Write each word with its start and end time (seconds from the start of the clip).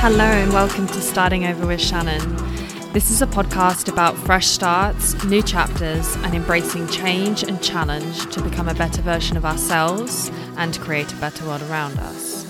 Hello, 0.00 0.24
and 0.24 0.52
welcome 0.52 0.86
to 0.86 1.00
Starting 1.00 1.44
Over 1.44 1.66
with 1.66 1.80
Shannon. 1.80 2.36
This 2.92 3.10
is 3.10 3.20
a 3.20 3.26
podcast 3.26 3.92
about 3.92 4.16
fresh 4.16 4.46
starts, 4.46 5.24
new 5.24 5.42
chapters, 5.42 6.14
and 6.18 6.36
embracing 6.36 6.86
change 6.86 7.42
and 7.42 7.60
challenge 7.60 8.32
to 8.32 8.40
become 8.40 8.68
a 8.68 8.74
better 8.74 9.02
version 9.02 9.36
of 9.36 9.44
ourselves 9.44 10.30
and 10.56 10.78
create 10.78 11.12
a 11.12 11.16
better 11.16 11.44
world 11.44 11.62
around 11.62 11.98
us. 11.98 12.46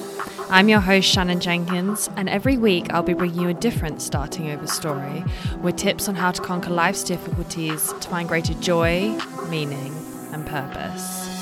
I'm 0.51 0.69
your 0.69 0.81
host, 0.81 1.09
Shannon 1.09 1.41
Jenkins, 1.41 2.11
and 2.17 2.29
every 2.29 2.59
week 2.59 2.93
I'll 2.93 3.03
be 3.03 3.15
bringing 3.15 3.41
you 3.41 3.49
a 3.49 3.55
different 3.55 4.03
starting 4.03 4.51
over 4.51 4.67
story 4.67 5.25
with 5.63 5.77
tips 5.77 6.07
on 6.07 6.17
how 6.17 6.33
to 6.33 6.43
conquer 6.43 6.71
life's 6.71 7.03
difficulties 7.03 7.95
to 7.95 8.09
find 8.11 8.29
greater 8.29 8.55
joy, 8.55 9.19
meaning, 9.49 9.97
and 10.35 10.47
purpose. 10.47 11.38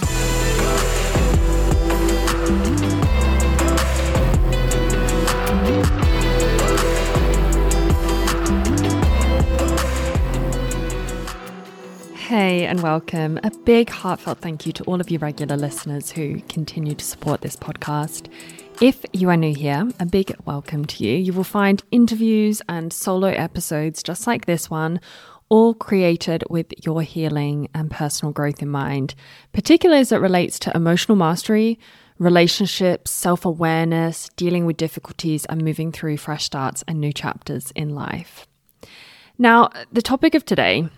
Hey, 12.26 12.66
and 12.66 12.82
welcome. 12.82 13.38
A 13.44 13.52
big 13.64 13.88
heartfelt 13.88 14.38
thank 14.38 14.66
you 14.66 14.72
to 14.72 14.82
all 14.82 15.00
of 15.00 15.12
you 15.12 15.18
regular 15.20 15.56
listeners 15.56 16.10
who 16.10 16.40
continue 16.48 16.96
to 16.96 17.04
support 17.04 17.40
this 17.40 17.54
podcast. 17.54 18.28
If 18.82 19.04
you 19.12 19.30
are 19.30 19.36
new 19.36 19.54
here, 19.54 19.88
a 20.00 20.06
big 20.06 20.34
welcome 20.44 20.86
to 20.86 21.04
you. 21.04 21.16
You 21.16 21.32
will 21.32 21.44
find 21.44 21.84
interviews 21.92 22.60
and 22.68 22.92
solo 22.92 23.28
episodes 23.28 24.02
just 24.02 24.26
like 24.26 24.44
this 24.44 24.68
one, 24.68 25.00
all 25.50 25.72
created 25.72 26.42
with 26.50 26.66
your 26.84 27.02
healing 27.02 27.68
and 27.72 27.92
personal 27.92 28.32
growth 28.32 28.60
in 28.60 28.70
mind, 28.70 29.14
particularly 29.52 30.00
as 30.00 30.10
it 30.10 30.16
relates 30.16 30.58
to 30.58 30.76
emotional 30.76 31.14
mastery, 31.14 31.78
relationships, 32.18 33.12
self 33.12 33.44
awareness, 33.44 34.30
dealing 34.34 34.66
with 34.66 34.76
difficulties, 34.76 35.44
and 35.44 35.62
moving 35.62 35.92
through 35.92 36.16
fresh 36.16 36.46
starts 36.46 36.82
and 36.88 37.00
new 37.00 37.12
chapters 37.12 37.70
in 37.76 37.94
life. 37.94 38.48
Now, 39.38 39.70
the 39.92 40.02
topic 40.02 40.34
of 40.34 40.44
today 40.44 40.88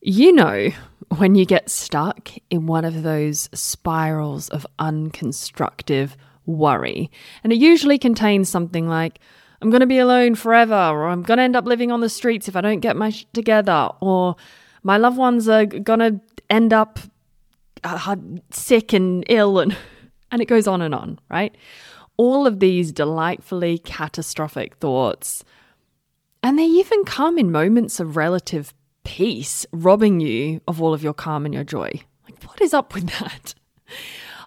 you 0.00 0.32
know, 0.32 0.70
when 1.16 1.34
you 1.34 1.46
get 1.46 1.70
stuck 1.70 2.30
in 2.50 2.66
one 2.66 2.84
of 2.84 3.02
those 3.02 3.48
spirals 3.52 4.48
of 4.48 4.66
unconstructive 4.78 6.16
worry, 6.44 7.10
and 7.42 7.52
it 7.52 7.56
usually 7.56 7.98
contains 7.98 8.48
something 8.48 8.88
like, 8.88 9.18
I'm 9.60 9.70
going 9.70 9.80
to 9.80 9.86
be 9.86 9.98
alone 9.98 10.34
forever, 10.34 10.74
or 10.74 11.08
I'm 11.08 11.22
going 11.22 11.38
to 11.38 11.44
end 11.44 11.56
up 11.56 11.64
living 11.64 11.90
on 11.90 12.00
the 12.00 12.08
streets 12.08 12.48
if 12.48 12.56
I 12.56 12.60
don't 12.60 12.80
get 12.80 12.96
my 12.96 13.10
shit 13.10 13.32
together, 13.32 13.88
or 14.00 14.36
my 14.82 14.96
loved 14.96 15.16
ones 15.16 15.48
are 15.48 15.66
going 15.66 16.00
to 16.00 16.20
end 16.50 16.72
up 16.72 16.98
uh, 17.82 18.16
sick 18.50 18.92
and 18.92 19.24
ill, 19.28 19.58
and, 19.58 19.76
and 20.30 20.42
it 20.42 20.46
goes 20.46 20.66
on 20.66 20.82
and 20.82 20.94
on, 20.94 21.18
right? 21.30 21.56
All 22.16 22.46
of 22.46 22.60
these 22.60 22.92
delightfully 22.92 23.78
catastrophic 23.78 24.76
thoughts. 24.76 25.44
And 26.42 26.58
they 26.58 26.64
even 26.64 27.04
come 27.04 27.38
in 27.38 27.50
moments 27.50 27.98
of 27.98 28.16
relative 28.16 28.72
peace, 29.06 29.64
robbing 29.70 30.18
you 30.18 30.60
of 30.66 30.82
all 30.82 30.92
of 30.92 31.02
your 31.02 31.14
calm 31.14 31.44
and 31.44 31.54
your 31.54 31.62
joy. 31.62 31.92
Like, 32.24 32.42
what 32.42 32.60
is 32.60 32.74
up 32.74 32.92
with 32.92 33.08
that? 33.20 33.54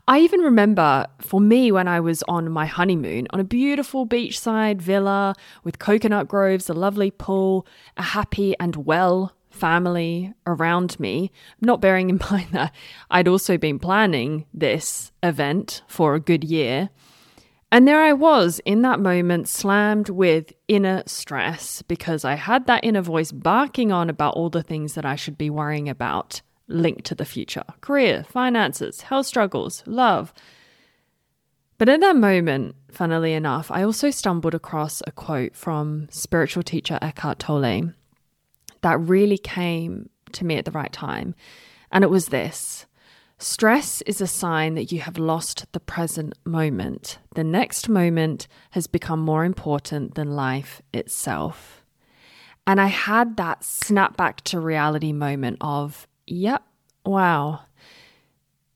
I 0.05 0.19
even 0.19 0.41
remember 0.41 1.07
for 1.21 1.39
me 1.39 1.71
when 1.71 1.87
I 1.87 2.01
was 2.01 2.23
on 2.27 2.51
my 2.51 2.65
honeymoon 2.65 3.27
on 3.29 3.39
a 3.39 3.45
beautiful 3.45 4.05
beachside 4.05 4.81
villa 4.81 5.33
with 5.63 5.79
coconut 5.79 6.27
groves, 6.27 6.69
a 6.69 6.73
lovely 6.73 7.09
pool, 7.09 7.65
a 7.95 8.03
happy 8.03 8.53
and 8.59 8.75
well 8.75 9.33
family 9.49 10.33
around 10.45 10.99
me, 10.99 11.31
not 11.61 11.79
bearing 11.79 12.09
in 12.09 12.19
mind 12.29 12.49
that 12.51 12.75
I'd 13.09 13.29
also 13.29 13.57
been 13.57 13.79
planning 13.79 14.45
this 14.53 15.13
event 15.23 15.83
for 15.87 16.15
a 16.15 16.19
good 16.19 16.43
year. 16.43 16.89
And 17.71 17.87
there 17.87 18.01
I 18.01 18.13
was 18.13 18.59
in 18.65 18.81
that 18.81 18.99
moment, 18.99 19.47
slammed 19.47 20.09
with 20.09 20.53
inner 20.67 21.03
stress 21.05 21.83
because 21.83 22.25
I 22.25 22.33
had 22.33 22.65
that 22.65 22.83
inner 22.83 23.01
voice 23.01 23.31
barking 23.31 23.91
on 23.91 24.09
about 24.09 24.33
all 24.33 24.49
the 24.49 24.63
things 24.63 24.95
that 24.95 25.05
I 25.05 25.15
should 25.15 25.37
be 25.37 25.51
worrying 25.51 25.87
about 25.87 26.41
linked 26.67 27.05
to 27.05 27.15
the 27.15 27.25
future 27.25 27.63
career, 27.81 28.25
finances, 28.29 29.01
health 29.01 29.27
struggles, 29.27 29.83
love. 29.85 30.33
But 31.77 31.89
in 31.89 31.99
that 32.01 32.15
moment, 32.15 32.75
funnily 32.91 33.33
enough, 33.33 33.71
I 33.71 33.83
also 33.83 34.09
stumbled 34.09 34.55
across 34.55 35.01
a 35.07 35.11
quote 35.11 35.55
from 35.55 36.07
spiritual 36.11 36.63
teacher 36.63 36.99
Eckhart 37.01 37.39
Tolle 37.39 37.93
that 38.81 38.99
really 38.99 39.37
came 39.37 40.09
to 40.33 40.45
me 40.45 40.55
at 40.57 40.65
the 40.65 40.71
right 40.71 40.91
time. 40.91 41.35
And 41.91 42.03
it 42.03 42.09
was 42.09 42.27
this 42.27 42.85
Stress 43.41 44.01
is 44.01 44.19
a 44.19 44.27
sign 44.27 44.75
that 44.75 44.91
you 44.91 44.99
have 44.99 45.17
lost 45.17 45.65
the 45.71 45.79
present 45.79 46.33
moment. 46.43 47.19
The 47.35 47.43
next 47.43 47.87
moment 47.87 48.49
has 48.71 48.85
become 48.85 49.21
more 49.21 49.45
important 49.45 50.15
than 50.15 50.35
life 50.35 50.81
itself. 50.93 51.85
And 52.67 52.81
I 52.81 52.87
had 52.87 53.37
that 53.37 53.63
snap 53.63 54.17
back 54.17 54.41
to 54.41 54.59
reality 54.59 55.13
moment 55.13 55.57
of, 55.61 56.05
yep, 56.27 56.63
wow, 57.05 57.61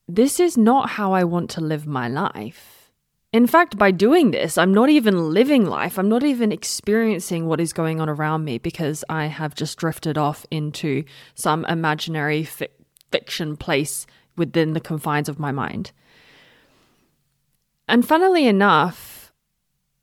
this 0.08 0.40
is 0.40 0.58
not 0.58 0.92
how 0.92 1.12
I 1.12 1.26
want 1.26 1.50
to 1.52 1.62
live 1.62 1.86
my 1.86 2.08
life. 2.08 2.90
In 3.34 3.48
fact, 3.48 3.78
by 3.78 3.92
doing 3.92 4.32
this, 4.32 4.58
I'm 4.58 4.74
not 4.74 4.90
even 4.90 5.34
living 5.34 5.66
life. 5.66 6.00
I'm 6.00 6.08
not 6.08 6.24
even 6.24 6.54
experiencing 6.54 7.48
what 7.48 7.60
is 7.60 7.74
going 7.74 8.00
on 8.00 8.08
around 8.08 8.46
me 8.46 8.60
because 8.60 9.04
I 9.10 9.26
have 9.26 9.56
just 9.56 9.78
drifted 9.78 10.18
off 10.18 10.46
into 10.50 11.04
some 11.36 11.66
imaginary 11.66 12.46
fi- 12.46 12.70
fiction 13.12 13.58
place 13.58 14.08
within 14.36 14.74
the 14.74 14.80
confines 14.80 15.30
of 15.30 15.40
my 15.40 15.52
mind. 15.52 15.92
And 17.88 18.08
funnily 18.08 18.48
enough, 18.48 19.32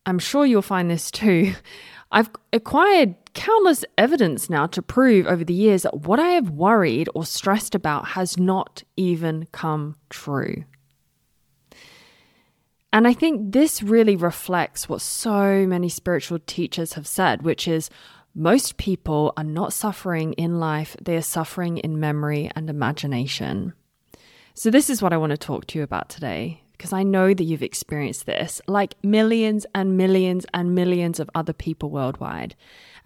I'm 0.05 0.19
sure 0.19 0.45
you'll 0.45 0.61
find 0.61 0.89
this 0.89 1.11
too. 1.11 1.53
I've 2.13 2.29
acquired 2.51 3.15
countless 3.33 3.85
evidence 3.97 4.49
now 4.49 4.67
to 4.67 4.81
prove 4.81 5.25
over 5.27 5.45
the 5.45 5.53
years 5.53 5.83
that 5.83 6.01
what 6.01 6.19
I 6.19 6.31
have 6.31 6.49
worried 6.49 7.07
or 7.15 7.25
stressed 7.25 7.73
about 7.73 8.09
has 8.09 8.37
not 8.37 8.83
even 8.97 9.47
come 9.53 9.95
true. 10.09 10.65
And 12.91 13.07
I 13.07 13.13
think 13.13 13.53
this 13.53 13.81
really 13.81 14.17
reflects 14.17 14.89
what 14.89 14.99
so 14.99 15.65
many 15.65 15.87
spiritual 15.87 16.39
teachers 16.39 16.93
have 16.93 17.07
said, 17.07 17.43
which 17.43 17.65
is 17.65 17.89
most 18.35 18.75
people 18.75 19.31
are 19.37 19.45
not 19.45 19.71
suffering 19.71 20.33
in 20.33 20.59
life, 20.59 20.97
they 21.01 21.15
are 21.15 21.21
suffering 21.21 21.77
in 21.77 21.99
memory 21.99 22.51
and 22.55 22.69
imagination. 22.69 23.73
So, 24.53 24.69
this 24.69 24.89
is 24.89 25.01
what 25.01 25.13
I 25.13 25.17
want 25.17 25.31
to 25.31 25.37
talk 25.37 25.67
to 25.67 25.77
you 25.77 25.83
about 25.83 26.09
today 26.09 26.61
because 26.81 26.93
I 26.93 27.03
know 27.03 27.33
that 27.33 27.43
you've 27.43 27.61
experienced 27.61 28.25
this 28.25 28.59
like 28.67 28.95
millions 29.03 29.67
and 29.75 29.97
millions 29.97 30.47
and 30.51 30.73
millions 30.73 31.19
of 31.19 31.29
other 31.35 31.53
people 31.53 31.91
worldwide. 31.91 32.55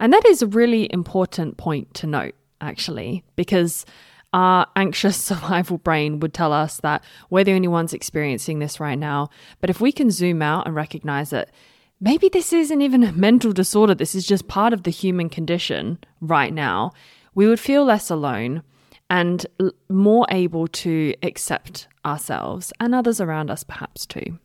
And 0.00 0.12
that 0.14 0.24
is 0.24 0.40
a 0.40 0.46
really 0.46 0.90
important 0.92 1.58
point 1.58 1.92
to 1.94 2.06
note, 2.06 2.34
actually, 2.60 3.22
because 3.36 3.84
our 4.32 4.66
anxious 4.76 5.16
survival 5.22 5.78
brain 5.78 6.20
would 6.20 6.32
tell 6.32 6.54
us 6.54 6.78
that 6.78 7.04
we're 7.28 7.44
the 7.44 7.52
only 7.52 7.68
ones 7.68 7.92
experiencing 7.92 8.58
this 8.58 8.80
right 8.80 8.98
now. 8.98 9.28
But 9.60 9.68
if 9.68 9.80
we 9.80 9.92
can 9.92 10.10
zoom 10.10 10.40
out 10.40 10.66
and 10.66 10.74
recognize 10.74 11.30
that 11.30 11.50
maybe 12.00 12.28
this 12.30 12.54
isn't 12.54 12.80
even 12.80 13.02
a 13.02 13.12
mental 13.12 13.52
disorder, 13.52 13.94
this 13.94 14.14
is 14.14 14.26
just 14.26 14.48
part 14.48 14.72
of 14.72 14.84
the 14.84 14.90
human 14.90 15.28
condition 15.28 15.98
right 16.20 16.52
now, 16.52 16.92
we 17.34 17.46
would 17.46 17.60
feel 17.60 17.84
less 17.84 18.10
alone 18.10 18.62
and 19.08 19.46
more 19.88 20.26
able 20.30 20.66
to 20.66 21.14
accept 21.22 21.88
ourselves 22.04 22.72
and 22.80 22.94
others 22.94 23.20
around 23.20 23.50
us, 23.50 23.62
perhaps 23.62 24.06
too. 24.06 24.38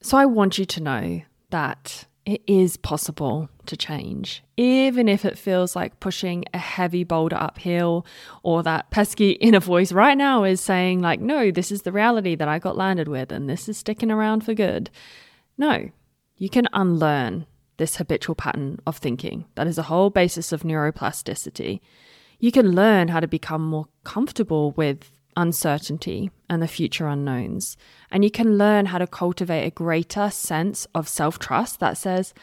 So, 0.00 0.18
I 0.18 0.26
want 0.26 0.58
you 0.58 0.64
to 0.66 0.82
know 0.82 1.22
that 1.50 2.06
it 2.26 2.42
is 2.46 2.76
possible 2.76 3.48
to 3.66 3.76
change, 3.76 4.42
even 4.56 5.08
if 5.08 5.24
it 5.24 5.38
feels 5.38 5.76
like 5.76 6.00
pushing 6.00 6.44
a 6.54 6.58
heavy 6.58 7.04
boulder 7.04 7.36
uphill, 7.36 8.06
or 8.42 8.62
that 8.62 8.90
pesky 8.90 9.30
inner 9.40 9.60
voice 9.60 9.92
right 9.92 10.16
now 10.16 10.44
is 10.44 10.60
saying, 10.60 11.00
like, 11.00 11.20
no, 11.20 11.50
this 11.50 11.70
is 11.70 11.82
the 11.82 11.92
reality 11.92 12.34
that 12.34 12.48
I 12.48 12.58
got 12.58 12.76
landed 12.76 13.08
with, 13.08 13.30
and 13.32 13.48
this 13.48 13.68
is 13.68 13.76
sticking 13.78 14.10
around 14.10 14.44
for 14.44 14.54
good. 14.54 14.90
No, 15.58 15.90
you 16.36 16.48
can 16.48 16.66
unlearn 16.72 17.46
this 17.76 17.96
habitual 17.96 18.34
pattern 18.34 18.78
of 18.86 18.96
thinking. 18.96 19.44
That 19.54 19.66
is 19.66 19.76
the 19.76 19.84
whole 19.84 20.10
basis 20.10 20.52
of 20.52 20.62
neuroplasticity 20.62 21.80
you 22.44 22.52
can 22.52 22.72
learn 22.72 23.08
how 23.08 23.20
to 23.20 23.26
become 23.26 23.62
more 23.62 23.86
comfortable 24.04 24.72
with 24.72 25.10
uncertainty 25.34 26.30
and 26.50 26.60
the 26.60 26.68
future 26.68 27.06
unknowns. 27.06 27.78
And 28.10 28.22
you 28.22 28.30
can 28.30 28.58
learn 28.58 28.84
how 28.84 28.98
to 28.98 29.06
cultivate 29.06 29.64
a 29.64 29.70
greater 29.70 30.28
sense 30.28 30.86
of 30.94 31.08
self 31.08 31.38
trust 31.38 31.80
that 31.80 31.96
says, 31.96 32.34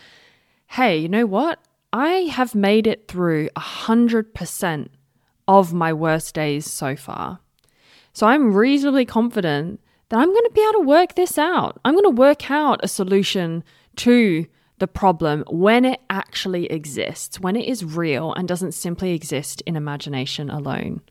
hey, 0.70 0.98
you 0.98 1.08
know 1.08 1.28
what? 1.28 1.60
I 1.94 2.32
have 2.34 2.56
made 2.56 2.88
it 2.88 3.08
through 3.08 3.50
100% 3.56 4.88
of 5.48 5.72
my 5.72 5.94
worst 5.94 6.34
days 6.34 6.66
so 6.66 6.96
far. 6.96 7.40
So 8.12 8.26
I'm 8.26 8.56
reasonably 8.56 9.06
confident 9.06 9.82
that 10.10 10.20
I'm 10.20 10.34
going 10.34 10.46
to 10.46 10.52
be 10.52 10.64
able 10.64 10.80
to 10.80 10.88
work 10.88 11.14
this 11.14 11.38
out. 11.38 11.80
I'm 11.86 11.94
going 11.94 12.06
to 12.06 12.22
work 12.22 12.50
out 12.50 12.80
a 12.82 12.88
solution 12.88 13.64
to 13.98 14.48
the 14.82 14.88
problem 14.88 15.46
when 15.48 15.86
it 15.86 16.02
actually 16.10 16.66
exists, 16.66 17.40
when 17.40 17.56
it 17.56 17.68
is 17.70 17.86
real 17.86 18.34
and 18.34 18.48
doesn't 18.48 18.74
simply 18.74 19.14
exist 19.14 19.62
in 19.68 19.76
imagination 19.76 20.50
alone. 20.50 21.02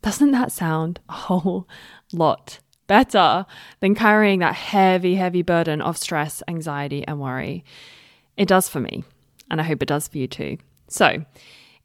Doesn't 0.00 0.30
that 0.32 0.50
sound 0.50 0.98
a 1.06 1.12
whole 1.12 1.68
lot 2.12 2.60
better 2.86 3.44
than 3.80 3.94
carrying 3.94 4.38
that 4.40 4.54
heavy, 4.54 5.16
heavy 5.16 5.42
burden 5.42 5.82
of 5.82 5.98
stress, 5.98 6.42
anxiety, 6.48 7.06
and 7.06 7.20
worry. 7.20 7.62
It 8.38 8.48
does 8.48 8.70
for 8.70 8.80
me, 8.80 9.04
and 9.50 9.60
I 9.60 9.64
hope 9.64 9.82
it 9.82 9.88
does 9.88 10.08
for 10.08 10.16
you 10.16 10.26
too. 10.26 10.56
So, 10.88 11.24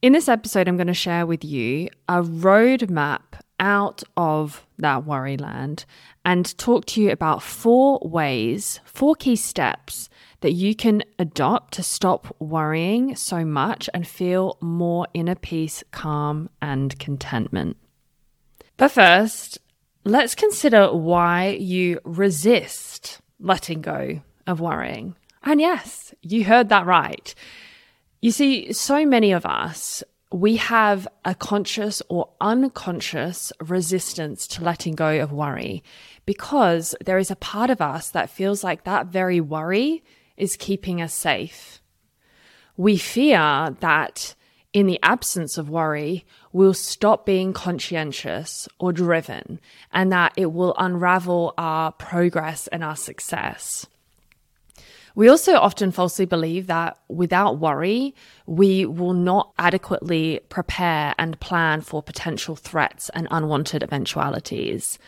in 0.02 0.14
this 0.14 0.30
episode, 0.30 0.70
I'm 0.70 0.78
going 0.78 0.88
to 0.88 0.94
share 0.94 1.26
with 1.26 1.44
you 1.44 1.90
a 2.08 2.22
roadmap 2.22 3.42
out 3.60 4.04
of 4.16 4.66
that 4.78 5.06
worry 5.06 5.36
land 5.36 5.84
and 6.24 6.58
talk 6.58 6.86
to 6.86 7.02
you 7.02 7.12
about 7.12 7.44
four 7.44 8.00
ways, 8.04 8.80
four 8.86 9.16
key 9.16 9.36
steps 9.36 10.10
that 10.42 10.54
you 10.54 10.76
can 10.76 11.04
adopt 11.18 11.74
to 11.74 11.84
stop 11.84 12.36
worrying 12.40 13.16
so 13.16 13.44
much 13.44 13.90
and 13.94 14.08
feel 14.08 14.58
more 14.62 15.08
inner 15.14 15.36
peace, 15.36 15.84
calm, 15.92 16.50
and 16.62 16.98
contentment. 17.00 17.78
But 18.78 18.92
first, 18.92 19.58
let's 20.04 20.36
consider 20.36 20.94
why 20.94 21.50
you 21.60 22.00
resist 22.04 23.20
letting 23.40 23.82
go 23.82 24.22
of 24.46 24.60
worrying. 24.60 25.16
And 25.44 25.60
yes, 25.60 26.14
you 26.22 26.46
heard 26.46 26.70
that 26.70 26.86
right. 26.86 27.34
You 28.22 28.32
see, 28.32 28.74
so 28.74 29.06
many 29.06 29.32
of 29.32 29.46
us, 29.46 30.04
we 30.32 30.58
have 30.58 31.08
a 31.24 31.34
conscious 31.34 32.02
or 32.10 32.30
unconscious 32.42 33.54
resistance 33.62 34.46
to 34.48 34.64
letting 34.64 34.96
go 34.96 35.22
of 35.22 35.32
worry 35.32 35.84
because 36.26 36.96
there 37.04 37.18
is 37.18 37.32
a 37.32 37.36
part 37.36 37.70
of 37.70 37.82
us 37.82 38.10
that 38.10 38.30
feels 38.30 38.64
like 38.64 38.84
that 38.84 39.08
very 39.08 39.40
worry 39.40 40.04
is 40.38 40.56
keeping 40.56 41.02
us 41.02 41.14
safe. 41.14 41.82
We 42.78 42.98
fear 42.98 43.76
that 43.80 44.36
in 44.74 44.86
the 44.86 45.00
absence 45.02 45.58
of 45.58 45.70
worry, 45.70 46.26
we'll 46.52 46.74
stop 46.74 47.26
being 47.26 47.54
conscientious 47.54 48.68
or 48.80 48.94
driven 48.94 49.60
and 49.92 50.12
that 50.12 50.34
it 50.38 50.54
will 50.54 50.76
unravel 50.78 51.54
our 51.58 51.92
progress 51.92 52.68
and 52.68 52.84
our 52.84 52.96
success. 52.96 53.88
We 55.16 55.30
also 55.30 55.56
often 55.56 55.92
falsely 55.92 56.26
believe 56.26 56.68
that 56.68 57.00
without 57.08 57.58
worry, 57.58 58.14
we 58.46 58.86
will 58.86 59.16
not 59.16 59.52
adequately 59.58 60.42
prepare 60.50 61.16
and 61.18 61.40
plan 61.40 61.82
for 61.82 62.04
potential 62.04 62.56
threats 62.56 63.10
and 63.16 63.28
unwanted 63.32 63.82
eventualities. 63.82 65.00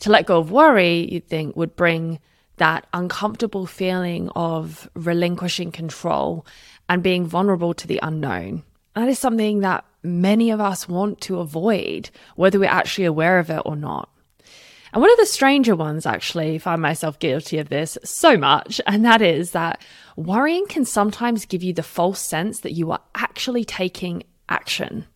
To 0.00 0.10
let 0.10 0.26
go 0.26 0.38
of 0.38 0.50
worry, 0.50 1.08
you'd 1.12 1.28
think, 1.28 1.54
would 1.54 1.76
bring 1.76 2.18
that 2.62 2.86
uncomfortable 2.92 3.66
feeling 3.66 4.28
of 4.36 4.88
relinquishing 4.94 5.72
control 5.72 6.46
and 6.88 7.02
being 7.02 7.26
vulnerable 7.26 7.74
to 7.74 7.88
the 7.88 7.98
unknown. 8.04 8.62
That 8.94 9.08
is 9.08 9.18
something 9.18 9.60
that 9.60 9.84
many 10.04 10.52
of 10.52 10.60
us 10.60 10.88
want 10.88 11.20
to 11.22 11.40
avoid, 11.40 12.10
whether 12.36 12.60
we're 12.60 12.70
actually 12.70 13.06
aware 13.06 13.40
of 13.40 13.50
it 13.50 13.62
or 13.66 13.74
not. 13.74 14.10
And 14.92 15.00
one 15.00 15.10
of 15.10 15.18
the 15.18 15.26
stranger 15.26 15.74
ones, 15.74 16.06
actually, 16.06 16.56
find 16.58 16.80
myself 16.80 17.18
guilty 17.18 17.58
of 17.58 17.68
this 17.68 17.98
so 18.04 18.36
much, 18.36 18.80
and 18.86 19.04
that 19.04 19.22
is 19.22 19.50
that 19.50 19.82
worrying 20.14 20.66
can 20.68 20.84
sometimes 20.84 21.46
give 21.46 21.64
you 21.64 21.72
the 21.72 21.82
false 21.82 22.20
sense 22.20 22.60
that 22.60 22.74
you 22.74 22.92
are 22.92 23.00
actually 23.16 23.64
taking 23.64 24.22
action. 24.48 25.06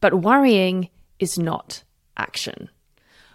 But 0.00 0.22
worrying 0.22 0.88
is 1.18 1.36
not 1.36 1.82
action. 2.16 2.70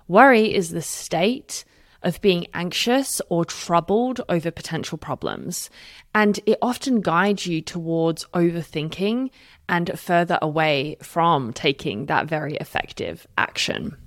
Worry 0.07 0.55
is 0.55 0.69
the 0.69 0.81
state 0.81 1.65
of 2.05 2.21
being 2.21 2.47
anxious 2.53 3.21
or 3.29 3.43
troubled 3.43 4.21
over 4.29 4.51
potential 4.51 4.97
problems, 4.97 5.69
and 6.13 6.39
it 6.45 6.57
often 6.61 7.01
guides 7.01 7.45
you 7.45 7.61
towards 7.61 8.25
overthinking 8.33 9.31
and 9.67 9.99
further 9.99 10.39
away 10.41 10.95
from 11.01 11.51
taking 11.51 12.05
that 12.05 12.27
very 12.27 12.55
effective 12.57 13.27
action. 13.37 13.97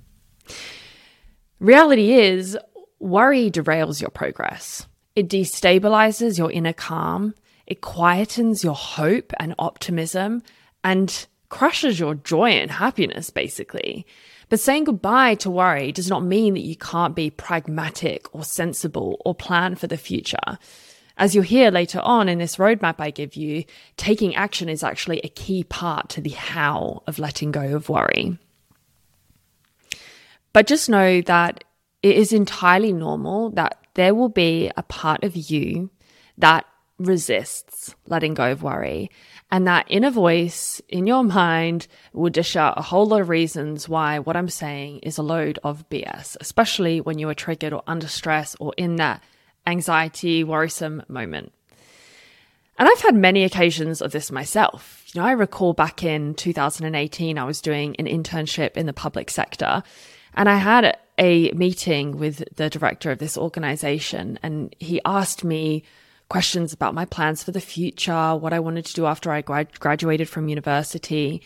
Reality 1.59 2.13
is, 2.13 2.57
worry 2.99 3.51
derails 3.51 4.01
your 4.01 4.09
progress. 4.09 4.87
It 5.15 5.27
destabilizes 5.27 6.37
your 6.37 6.51
inner 6.51 6.73
calm, 6.73 7.35
it 7.67 7.81
quietens 7.81 8.63
your 8.63 8.75
hope 8.75 9.33
and 9.39 9.53
optimism, 9.59 10.41
and 10.83 11.27
crushes 11.49 11.99
your 11.99 12.15
joy 12.15 12.51
and 12.51 12.71
happiness, 12.71 13.29
basically. 13.29 14.05
But 14.49 14.59
saying 14.59 14.85
goodbye 14.85 15.35
to 15.35 15.51
worry 15.51 15.91
does 15.91 16.09
not 16.09 16.23
mean 16.23 16.53
that 16.55 16.61
you 16.61 16.75
can't 16.75 17.15
be 17.15 17.29
pragmatic 17.29 18.33
or 18.33 18.43
sensible 18.43 19.21
or 19.25 19.35
plan 19.35 19.75
for 19.75 19.87
the 19.87 19.97
future. 19.97 20.57
As 21.17 21.35
you'll 21.35 21.43
hear 21.43 21.69
later 21.69 21.99
on 21.99 22.29
in 22.29 22.39
this 22.39 22.55
roadmap 22.55 22.95
I 22.99 23.11
give 23.11 23.35
you, 23.35 23.65
taking 23.97 24.35
action 24.35 24.69
is 24.69 24.83
actually 24.83 25.19
a 25.19 25.29
key 25.29 25.65
part 25.65 26.09
to 26.09 26.21
the 26.21 26.29
how 26.29 27.03
of 27.05 27.19
letting 27.19 27.51
go 27.51 27.75
of 27.75 27.89
worry. 27.89 28.37
But 30.53 30.65
just 30.65 30.89
know 30.89 31.21
that 31.21 31.63
it 32.01 32.15
is 32.15 32.31
entirely 32.31 32.93
normal 32.93 33.51
that 33.51 33.77
there 33.95 34.15
will 34.15 34.29
be 34.29 34.71
a 34.77 34.83
part 34.83 35.23
of 35.23 35.35
you 35.35 35.89
that 36.37 36.65
resists 36.97 37.95
letting 38.07 38.33
go 38.33 38.51
of 38.51 38.63
worry. 38.63 39.11
And 39.51 39.67
that 39.67 39.87
inner 39.89 40.11
voice 40.11 40.79
in 40.89 41.07
your 41.07 41.23
mind 41.23 41.87
will 42.13 42.29
dish 42.29 42.55
out 42.55 42.77
a 42.77 42.83
whole 42.83 43.07
lot 43.07 43.21
of 43.21 43.29
reasons 43.29 43.89
why 43.89 44.19
what 44.19 44.37
I'm 44.37 44.49
saying 44.49 44.99
is 44.99 45.17
a 45.17 45.23
load 45.23 45.57
of 45.63 45.89
BS, 45.89 46.37
especially 46.39 47.01
when 47.01 47.17
you 47.17 47.27
are 47.29 47.33
triggered 47.33 47.73
or 47.73 47.83
under 47.87 48.07
stress 48.07 48.55
or 48.59 48.73
in 48.77 48.97
that 48.97 49.23
anxiety, 49.65 50.43
worrisome 50.43 51.03
moment. 51.07 51.51
And 52.77 52.87
I've 52.87 53.01
had 53.01 53.15
many 53.15 53.43
occasions 53.43 54.01
of 54.01 54.11
this 54.11 54.31
myself. 54.31 55.03
You 55.13 55.21
know, 55.21 55.27
I 55.27 55.31
recall 55.31 55.73
back 55.73 56.03
in 56.03 56.35
2018, 56.35 57.37
I 57.37 57.43
was 57.43 57.59
doing 57.59 57.95
an 57.97 58.05
internship 58.05 58.77
in 58.77 58.85
the 58.85 58.93
public 58.93 59.29
sector 59.29 59.83
and 60.33 60.47
I 60.47 60.57
had 60.57 60.97
a 61.17 61.51
meeting 61.51 62.17
with 62.17 62.43
the 62.55 62.69
director 62.69 63.11
of 63.11 63.19
this 63.19 63.37
organization, 63.37 64.39
and 64.41 64.73
he 64.79 65.01
asked 65.03 65.43
me 65.43 65.83
questions 66.29 66.73
about 66.73 66.93
my 66.93 67.05
plans 67.05 67.43
for 67.43 67.51
the 67.51 67.59
future, 67.61 68.35
what 68.35 68.53
I 68.53 68.59
wanted 68.59 68.85
to 68.85 68.93
do 68.93 69.05
after 69.05 69.31
I 69.31 69.41
grad- 69.41 69.79
graduated 69.79 70.29
from 70.29 70.47
university. 70.47 71.41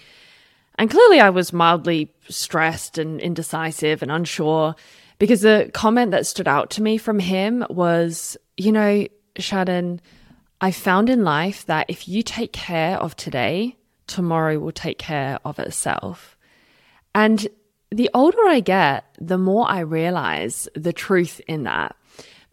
And 0.75 0.89
clearly, 0.89 1.19
I 1.19 1.29
was 1.29 1.53
mildly 1.53 2.13
stressed 2.29 2.97
and 2.97 3.19
indecisive 3.19 4.01
and 4.01 4.11
unsure 4.11 4.75
because 5.19 5.41
the 5.41 5.71
comment 5.73 6.11
that 6.11 6.25
stood 6.25 6.47
out 6.47 6.69
to 6.71 6.81
me 6.81 6.97
from 6.97 7.19
him 7.19 7.65
was, 7.69 8.35
you 8.57 8.71
know, 8.71 9.07
Shannon, 9.37 10.01
I 10.59 10.71
found 10.71 11.09
in 11.09 11.23
life 11.23 11.65
that 11.67 11.85
if 11.89 12.07
you 12.07 12.23
take 12.23 12.53
care 12.53 12.97
of 12.97 13.15
today, 13.15 13.77
tomorrow 14.07 14.59
will 14.59 14.71
take 14.71 14.97
care 14.97 15.39
of 15.45 15.59
itself. 15.59 16.37
And 17.15 17.47
the 17.89 18.09
older 18.13 18.45
I 18.47 18.59
get, 18.59 19.05
the 19.19 19.37
more 19.37 19.69
I 19.69 19.79
realize 19.79 20.67
the 20.75 20.93
truth 20.93 21.39
in 21.47 21.63
that. 21.63 21.95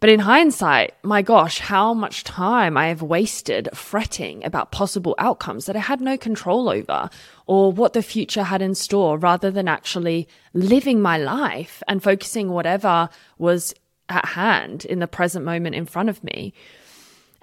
But 0.01 0.09
in 0.09 0.21
hindsight, 0.21 0.95
my 1.03 1.21
gosh, 1.21 1.59
how 1.59 1.93
much 1.93 2.23
time 2.23 2.75
I 2.75 2.87
have 2.87 3.03
wasted 3.03 3.69
fretting 3.71 4.43
about 4.43 4.71
possible 4.71 5.13
outcomes 5.19 5.67
that 5.67 5.75
I 5.75 5.79
had 5.79 6.01
no 6.01 6.17
control 6.17 6.69
over 6.69 7.07
or 7.45 7.71
what 7.71 7.93
the 7.93 8.01
future 8.01 8.41
had 8.41 8.63
in 8.63 8.73
store 8.73 9.19
rather 9.19 9.51
than 9.51 9.67
actually 9.67 10.27
living 10.55 11.03
my 11.03 11.19
life 11.19 11.83
and 11.87 12.01
focusing 12.01 12.49
whatever 12.49 13.09
was 13.37 13.75
at 14.09 14.25
hand 14.25 14.85
in 14.85 14.97
the 14.97 15.07
present 15.07 15.45
moment 15.45 15.75
in 15.75 15.85
front 15.85 16.09
of 16.09 16.23
me. 16.23 16.51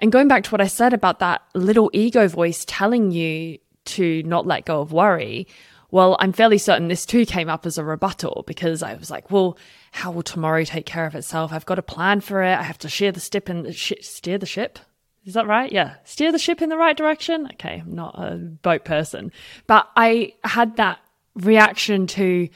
And 0.01 0.11
going 0.11 0.27
back 0.27 0.43
to 0.43 0.51
what 0.51 0.61
I 0.61 0.67
said 0.67 0.93
about 0.93 1.19
that 1.19 1.41
little 1.55 1.89
ego 1.93 2.27
voice 2.27 2.65
telling 2.67 3.11
you 3.11 3.57
to 3.85 4.21
not 4.23 4.45
let 4.45 4.65
go 4.65 4.81
of 4.81 4.91
worry, 4.91 5.47
well, 5.91 6.17
I'm 6.19 6.33
fairly 6.33 6.57
certain 6.57 6.89
this 6.89 7.05
too 7.05 7.25
came 7.25 7.47
up 7.47 7.65
as 7.65 7.77
a 7.77 7.85
rebuttal 7.85 8.43
because 8.45 8.83
I 8.83 8.95
was 8.95 9.09
like, 9.09 9.31
well, 9.31 9.57
how 9.91 10.11
will 10.11 10.23
tomorrow 10.23 10.63
take 10.63 10.85
care 10.85 11.05
of 11.05 11.15
itself? 11.15 11.51
I've 11.51 11.65
got 11.65 11.79
a 11.79 11.83
plan 11.83 12.21
for 12.21 12.43
it. 12.43 12.57
I 12.57 12.63
have 12.63 12.77
to 12.79 12.89
steer 12.89 13.11
the 13.11 13.19
ship 13.19 13.49
sh- 13.71 13.93
steer 14.01 14.37
the 14.37 14.45
ship. 14.45 14.79
Is 15.25 15.33
that 15.33 15.47
right? 15.47 15.71
Yeah. 15.71 15.95
Steer 16.05 16.31
the 16.31 16.39
ship 16.39 16.61
in 16.61 16.69
the 16.69 16.77
right 16.77 16.95
direction. 16.95 17.47
Okay. 17.53 17.83
I'm 17.85 17.95
not 17.95 18.15
a 18.17 18.35
boat 18.35 18.85
person, 18.85 19.31
but 19.67 19.89
I 19.95 20.33
had 20.43 20.77
that 20.77 20.99
reaction 21.35 22.07
to, 22.07 22.49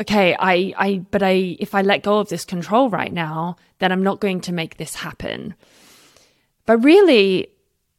okay, 0.00 0.36
I, 0.38 0.74
I, 0.76 0.98
but 1.10 1.22
I, 1.22 1.56
if 1.60 1.74
I 1.74 1.82
let 1.82 2.02
go 2.02 2.18
of 2.18 2.28
this 2.28 2.44
control 2.44 2.90
right 2.90 3.12
now, 3.12 3.56
then 3.78 3.92
I'm 3.92 4.02
not 4.02 4.20
going 4.20 4.40
to 4.42 4.52
make 4.52 4.76
this 4.76 4.94
happen. 4.94 5.54
But 6.66 6.78
really, 6.78 7.48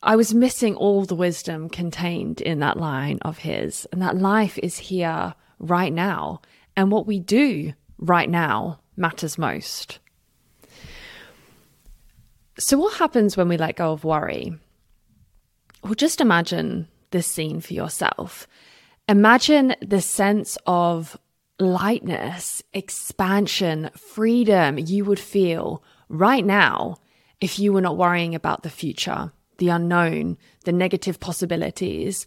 I 0.02 0.16
was 0.16 0.34
missing 0.34 0.76
all 0.76 1.06
the 1.06 1.16
wisdom 1.16 1.70
contained 1.70 2.42
in 2.42 2.60
that 2.60 2.78
line 2.78 3.20
of 3.22 3.40
his, 3.40 3.88
and 3.92 4.02
that 4.02 4.18
life 4.18 4.58
is 4.60 4.78
here 4.78 5.34
right 5.60 5.94
now. 5.94 6.42
And 6.76 6.92
what 6.92 7.08
we 7.08 7.20
do 7.20 7.74
right 7.98 8.30
now 8.30 8.80
matters 8.96 9.38
most. 9.38 10.00
So, 12.58 12.78
what 12.78 12.98
happens 12.98 13.36
when 13.36 13.50
we 13.50 13.58
let 13.58 13.75
go 13.75 13.92
of 13.92 14.04
worry? 14.04 14.58
Well, 15.84 15.94
just 15.94 16.22
imagine 16.22 16.88
this 17.12 17.28
scene 17.28 17.60
for 17.60 17.74
yourself. 17.74 18.48
Imagine 19.08 19.75
the 19.82 20.02
sense 20.02 20.58
of 20.66 21.18
lightness, 21.60 22.64
expansion, 22.74 23.90
freedom 23.96 24.78
you 24.80 25.06
would 25.06 25.20
feel 25.20 25.84
right 26.10 26.46
now 26.46 26.98
if 27.42 27.60
you 27.60 27.72
were 27.74 27.82
not 27.82 27.98
worrying 27.98 28.36
about 28.36 28.64
the 28.64 28.70
future 28.70 29.32
the 29.58 29.70
unknown, 29.70 30.38
the 30.66 30.72
negative 30.72 31.20
possibilities. 31.20 32.25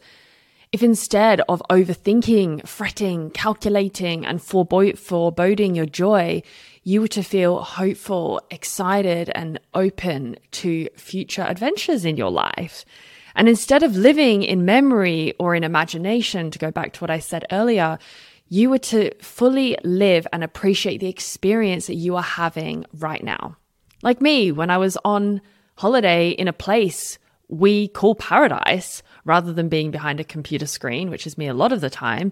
If 0.71 0.83
instead 0.83 1.41
of 1.49 1.63
overthinking, 1.71 2.69
fretting, 2.69 3.31
calculating, 3.31 4.27
and 4.27 4.43
foreboding 4.43 5.75
your 5.75 5.87
joy, 5.87 6.43
you 6.83 7.01
were 7.01 7.09
to 7.09 7.23
feel 7.23 7.63
hopeful, 7.63 8.43
excited, 8.51 9.31
and 9.35 9.59
open 9.73 10.37
to 10.53 10.89
future 10.97 11.43
adventures 11.43 12.05
in 12.05 12.19
your 12.19 12.31
life. 12.31 12.85
And 13.35 13.49
instead 13.49 13.83
of 13.83 13.97
living 13.97 14.43
in 14.43 14.67
memory 14.67 15.33
or 15.39 15.55
in 15.55 15.65
imagination, 15.65 16.51
to 16.51 16.59
go 16.59 16.71
back 16.71 16.93
to 16.95 17.01
what 17.01 17.11
I 17.11 17.19
said 17.19 17.47
earlier, 17.51 17.99
you 18.49 18.69
were 18.69 18.79
to 18.79 19.15
fully 19.23 19.77
live 19.85 20.27
and 20.33 20.45
appreciate 20.45 21.01
the 21.01 21.09
experience 21.09 21.87
that 21.87 21.95
you 21.95 22.17
are 22.17 22.23
having 22.23 22.85
right 22.93 23.23
now. 23.23 23.57
Like 24.03 24.21
me, 24.21 24.53
when 24.53 24.71
I 24.71 24.79
was 24.79 24.99
on 25.05 25.41
holiday 25.77 26.31
in 26.31 26.49
a 26.49 26.53
place 26.53 27.19
we 27.49 27.89
call 27.89 28.15
paradise 28.15 29.03
rather 29.25 29.53
than 29.53 29.69
being 29.69 29.91
behind 29.91 30.21
a 30.21 30.25
computer 30.25 30.67
screen, 30.67 31.11
which 31.11 31.27
is 31.27 31.39
me 31.39 31.49
a 31.49 31.55
lot 31.55 31.73
of 31.73 31.81
the 31.81 31.91
time. 31.91 32.31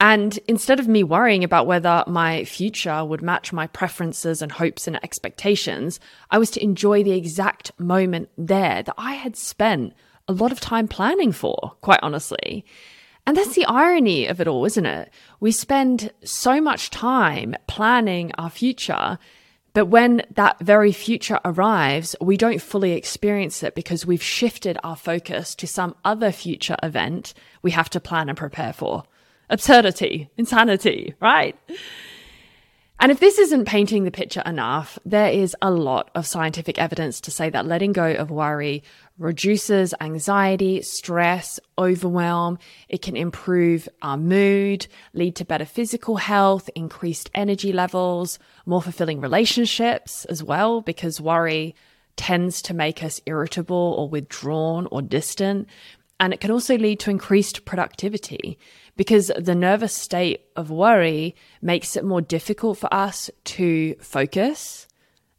And 0.00 0.38
instead 0.48 0.80
of 0.80 0.88
me 0.88 1.02
worrying 1.02 1.44
about 1.44 1.66
whether 1.66 2.04
my 2.06 2.44
future 2.44 3.04
would 3.04 3.22
match 3.22 3.52
my 3.52 3.66
preferences 3.68 4.42
and 4.42 4.52
hopes 4.52 4.86
and 4.86 5.02
expectations, 5.02 6.00
I 6.30 6.38
was 6.38 6.50
to 6.52 6.62
enjoy 6.62 7.04
the 7.04 7.12
exact 7.12 7.72
moment 7.78 8.28
there 8.36 8.82
that 8.82 8.94
I 8.98 9.14
had 9.14 9.36
spent 9.36 9.94
a 10.26 10.32
lot 10.32 10.52
of 10.52 10.60
time 10.60 10.88
planning 10.88 11.32
for, 11.32 11.72
quite 11.80 12.00
honestly. 12.02 12.64
And 13.26 13.36
that's 13.36 13.54
the 13.54 13.64
irony 13.66 14.26
of 14.26 14.40
it 14.40 14.48
all, 14.48 14.64
isn't 14.64 14.84
it? 14.86 15.10
We 15.40 15.52
spend 15.52 16.12
so 16.24 16.60
much 16.60 16.90
time 16.90 17.54
planning 17.66 18.32
our 18.36 18.50
future, 18.50 19.18
but 19.74 19.86
when 19.86 20.22
that 20.30 20.60
very 20.60 20.92
future 20.92 21.40
arrives, 21.44 22.14
we 22.20 22.36
don't 22.36 22.62
fully 22.62 22.92
experience 22.92 23.62
it 23.64 23.74
because 23.74 24.06
we've 24.06 24.22
shifted 24.22 24.78
our 24.84 24.96
focus 24.96 25.54
to 25.56 25.66
some 25.66 25.96
other 26.04 26.30
future 26.30 26.76
event 26.82 27.34
we 27.60 27.72
have 27.72 27.90
to 27.90 28.00
plan 28.00 28.28
and 28.28 28.38
prepare 28.38 28.72
for. 28.72 29.02
Absurdity, 29.50 30.30
insanity, 30.36 31.14
right? 31.20 31.58
And 33.00 33.10
if 33.10 33.18
this 33.18 33.38
isn't 33.38 33.66
painting 33.66 34.04
the 34.04 34.12
picture 34.12 34.42
enough, 34.46 34.98
there 35.04 35.30
is 35.30 35.56
a 35.60 35.72
lot 35.72 36.10
of 36.14 36.26
scientific 36.26 36.78
evidence 36.78 37.20
to 37.22 37.32
say 37.32 37.50
that 37.50 37.66
letting 37.66 37.92
go 37.92 38.12
of 38.14 38.30
worry 38.30 38.84
reduces 39.18 39.94
anxiety, 40.00 40.82
stress, 40.82 41.60
overwhelm. 41.78 42.58
It 42.88 43.02
can 43.02 43.16
improve 43.16 43.88
our 44.02 44.16
mood, 44.16 44.86
lead 45.12 45.36
to 45.36 45.44
better 45.44 45.64
physical 45.64 46.16
health, 46.16 46.68
increased 46.74 47.30
energy 47.34 47.72
levels, 47.72 48.38
more 48.66 48.82
fulfilling 48.82 49.20
relationships 49.20 50.24
as 50.24 50.42
well, 50.42 50.80
because 50.80 51.20
worry 51.20 51.74
tends 52.16 52.62
to 52.62 52.74
make 52.74 53.02
us 53.02 53.20
irritable 53.26 53.94
or 53.98 54.08
withdrawn 54.08 54.86
or 54.90 55.02
distant. 55.02 55.68
And 56.18 56.32
it 56.32 56.40
can 56.40 56.50
also 56.50 56.76
lead 56.78 57.00
to 57.00 57.10
increased 57.10 57.64
productivity 57.64 58.58
because 58.96 59.32
the 59.36 59.54
nervous 59.54 59.94
state 59.94 60.42
of 60.56 60.70
worry 60.70 61.34
makes 61.60 61.96
it 61.96 62.04
more 62.04 62.20
difficult 62.20 62.78
for 62.78 62.92
us 62.92 63.30
to 63.44 63.94
focus, 63.96 64.86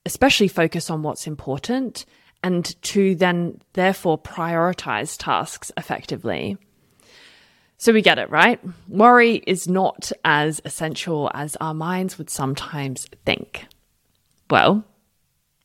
especially 0.05 0.49
focus 0.49 0.89
on 0.89 1.01
what's 1.01 1.27
important 1.27 2.05
and 2.45 2.79
to 2.83 3.15
then 3.15 3.59
therefore 3.73 4.19
prioritize 4.19 5.17
tasks 5.17 5.71
effectively. 5.77 6.55
So 7.77 7.91
we 7.91 8.03
get 8.03 8.19
it, 8.19 8.29
right? 8.29 8.59
Worry 8.87 9.37
is 9.47 9.67
not 9.67 10.11
as 10.23 10.61
essential 10.63 11.31
as 11.33 11.55
our 11.55 11.73
minds 11.73 12.19
would 12.19 12.29
sometimes 12.29 13.07
think. 13.25 13.65
Well, 14.47 14.85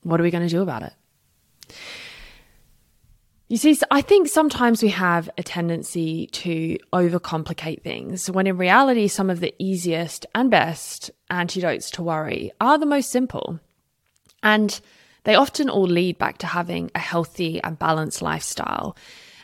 what 0.04 0.20
are 0.20 0.22
we 0.22 0.30
going 0.30 0.48
to 0.48 0.50
do 0.50 0.62
about 0.62 0.82
it? 0.82 0.94
You 3.48 3.58
see, 3.58 3.78
I 3.90 4.00
think 4.00 4.28
sometimes 4.28 4.82
we 4.82 4.88
have 4.88 5.28
a 5.36 5.42
tendency 5.42 6.28
to 6.28 6.78
overcomplicate 6.94 7.82
things 7.82 8.30
when 8.30 8.46
in 8.46 8.56
reality, 8.56 9.06
some 9.06 9.28
of 9.28 9.40
the 9.40 9.54
easiest 9.58 10.24
and 10.34 10.50
best 10.50 11.10
antidotes 11.28 11.90
to 11.90 12.02
worry 12.02 12.52
are 12.58 12.78
the 12.78 12.86
most 12.86 13.10
simple. 13.10 13.60
And 14.42 14.80
they 15.24 15.34
often 15.34 15.68
all 15.68 15.86
lead 15.86 16.18
back 16.18 16.38
to 16.38 16.46
having 16.46 16.90
a 16.94 16.98
healthy 16.98 17.62
and 17.62 17.78
balanced 17.78 18.22
lifestyle. 18.22 18.96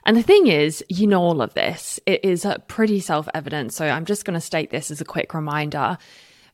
And 0.04 0.16
the 0.16 0.22
thing 0.22 0.46
is, 0.46 0.84
you 0.88 1.06
know 1.06 1.22
all 1.22 1.42
of 1.42 1.54
this. 1.54 1.98
It 2.06 2.24
is 2.24 2.46
pretty 2.68 3.00
self 3.00 3.28
evident. 3.34 3.72
So 3.72 3.86
I'm 3.86 4.04
just 4.04 4.24
going 4.24 4.34
to 4.34 4.40
state 4.40 4.70
this 4.70 4.90
as 4.90 5.00
a 5.00 5.04
quick 5.04 5.34
reminder. 5.34 5.98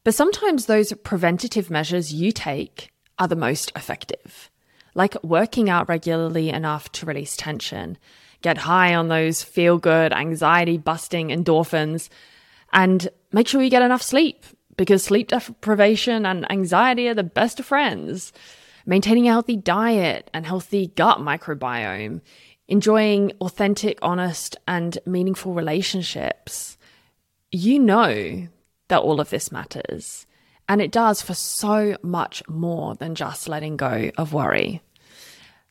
But 0.04 0.14
sometimes 0.14 0.66
those 0.66 0.92
preventative 1.04 1.70
measures 1.70 2.12
you 2.12 2.32
take 2.32 2.90
are 3.18 3.28
the 3.28 3.36
most 3.36 3.70
effective 3.76 4.50
like 4.94 5.22
working 5.22 5.70
out 5.70 5.88
regularly 5.88 6.50
enough 6.50 6.90
to 6.92 7.06
release 7.06 7.36
tension, 7.36 7.98
get 8.42 8.58
high 8.58 8.94
on 8.94 9.08
those 9.08 9.42
feel 9.42 9.78
good, 9.78 10.12
anxiety 10.12 10.76
busting 10.76 11.28
endorphins, 11.28 12.08
and 12.72 13.08
make 13.32 13.48
sure 13.48 13.62
you 13.62 13.70
get 13.70 13.82
enough 13.82 14.02
sleep 14.02 14.44
because 14.76 15.02
sleep 15.02 15.28
deprivation 15.28 16.26
and 16.26 16.50
anxiety 16.50 17.08
are 17.08 17.14
the 17.14 17.22
best 17.22 17.60
of 17.60 17.66
friends. 17.66 18.32
Maintaining 18.86 19.28
a 19.28 19.32
healthy 19.32 19.56
diet 19.56 20.30
and 20.34 20.44
healthy 20.44 20.88
gut 20.88 21.18
microbiome, 21.18 22.20
enjoying 22.68 23.32
authentic, 23.40 23.98
honest, 24.02 24.56
and 24.66 24.98
meaningful 25.06 25.54
relationships. 25.54 26.76
You 27.50 27.78
know 27.78 28.48
that 28.88 29.00
all 29.00 29.20
of 29.20 29.30
this 29.30 29.52
matters. 29.52 30.26
And 30.68 30.80
it 30.80 30.92
does 30.92 31.22
for 31.22 31.34
so 31.34 31.96
much 32.02 32.42
more 32.48 32.94
than 32.94 33.14
just 33.14 33.48
letting 33.48 33.76
go 33.76 34.10
of 34.16 34.32
worry. 34.32 34.80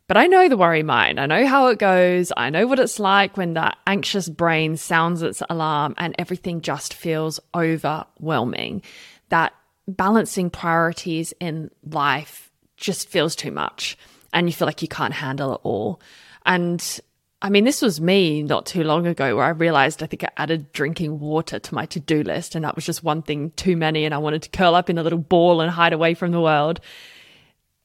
But 0.08 0.18
I 0.18 0.28
know 0.28 0.50
the 0.50 0.58
worry 0.58 0.84
mind. 0.84 1.20
I 1.20 1.26
know 1.26 1.48
how 1.48 1.68
it 1.68 1.80
goes. 1.80 2.34
I 2.36 2.50
know 2.50 2.68
what 2.68 2.80
it's 2.80 3.00
like 3.00 3.38
when 3.38 3.54
that 3.54 3.78
anxious 3.88 4.28
brain 4.28 4.76
sounds 4.76 5.22
its 5.22 5.42
alarm 5.50 5.96
and 5.98 6.14
everything 6.20 6.62
just 6.62 6.94
feels 6.94 7.40
overwhelming. 7.56 8.82
That 9.30 9.54
balancing 9.88 10.50
priorities 10.50 11.34
in 11.40 11.72
life 11.90 12.51
just 12.82 13.08
feels 13.08 13.36
too 13.36 13.52
much 13.52 13.98
and 14.34 14.48
you 14.48 14.54
feel 14.54 14.66
like 14.66 14.82
you 14.82 14.88
can't 14.88 15.14
handle 15.14 15.54
it 15.54 15.62
all. 15.64 16.02
And 16.46 17.00
I 17.42 17.50
mean, 17.50 17.64
this 17.64 17.82
was 17.82 18.02
me 18.02 18.44
not 18.44 18.66
too 18.66 18.84
long 18.84 19.08
ago 19.08 19.36
where 19.36 19.46
I 19.46 19.50
realized 19.50 20.04
I 20.04 20.08
think 20.08 20.24
I 20.24 20.30
added 20.38 20.72
drinking 20.74 21.20
water 21.20 21.60
to 21.60 21.76
my 21.76 21.86
to 21.88 22.00
do 22.00 22.24
list, 22.24 22.56
and 22.56 22.64
that 22.64 22.76
was 22.76 22.86
just 22.86 23.04
one 23.04 23.22
thing 23.22 23.52
too 23.56 23.76
many, 23.76 24.06
and 24.06 24.14
I 24.14 24.20
wanted 24.20 24.44
to 24.44 24.50
curl 24.50 24.76
up 24.76 24.90
in 24.90 24.98
a 24.98 25.04
little 25.04 25.20
ball 25.20 25.62
and 25.62 25.72
hide 25.72 25.94
away 25.94 26.14
from 26.14 26.32
the 26.32 26.42
world. 26.42 26.80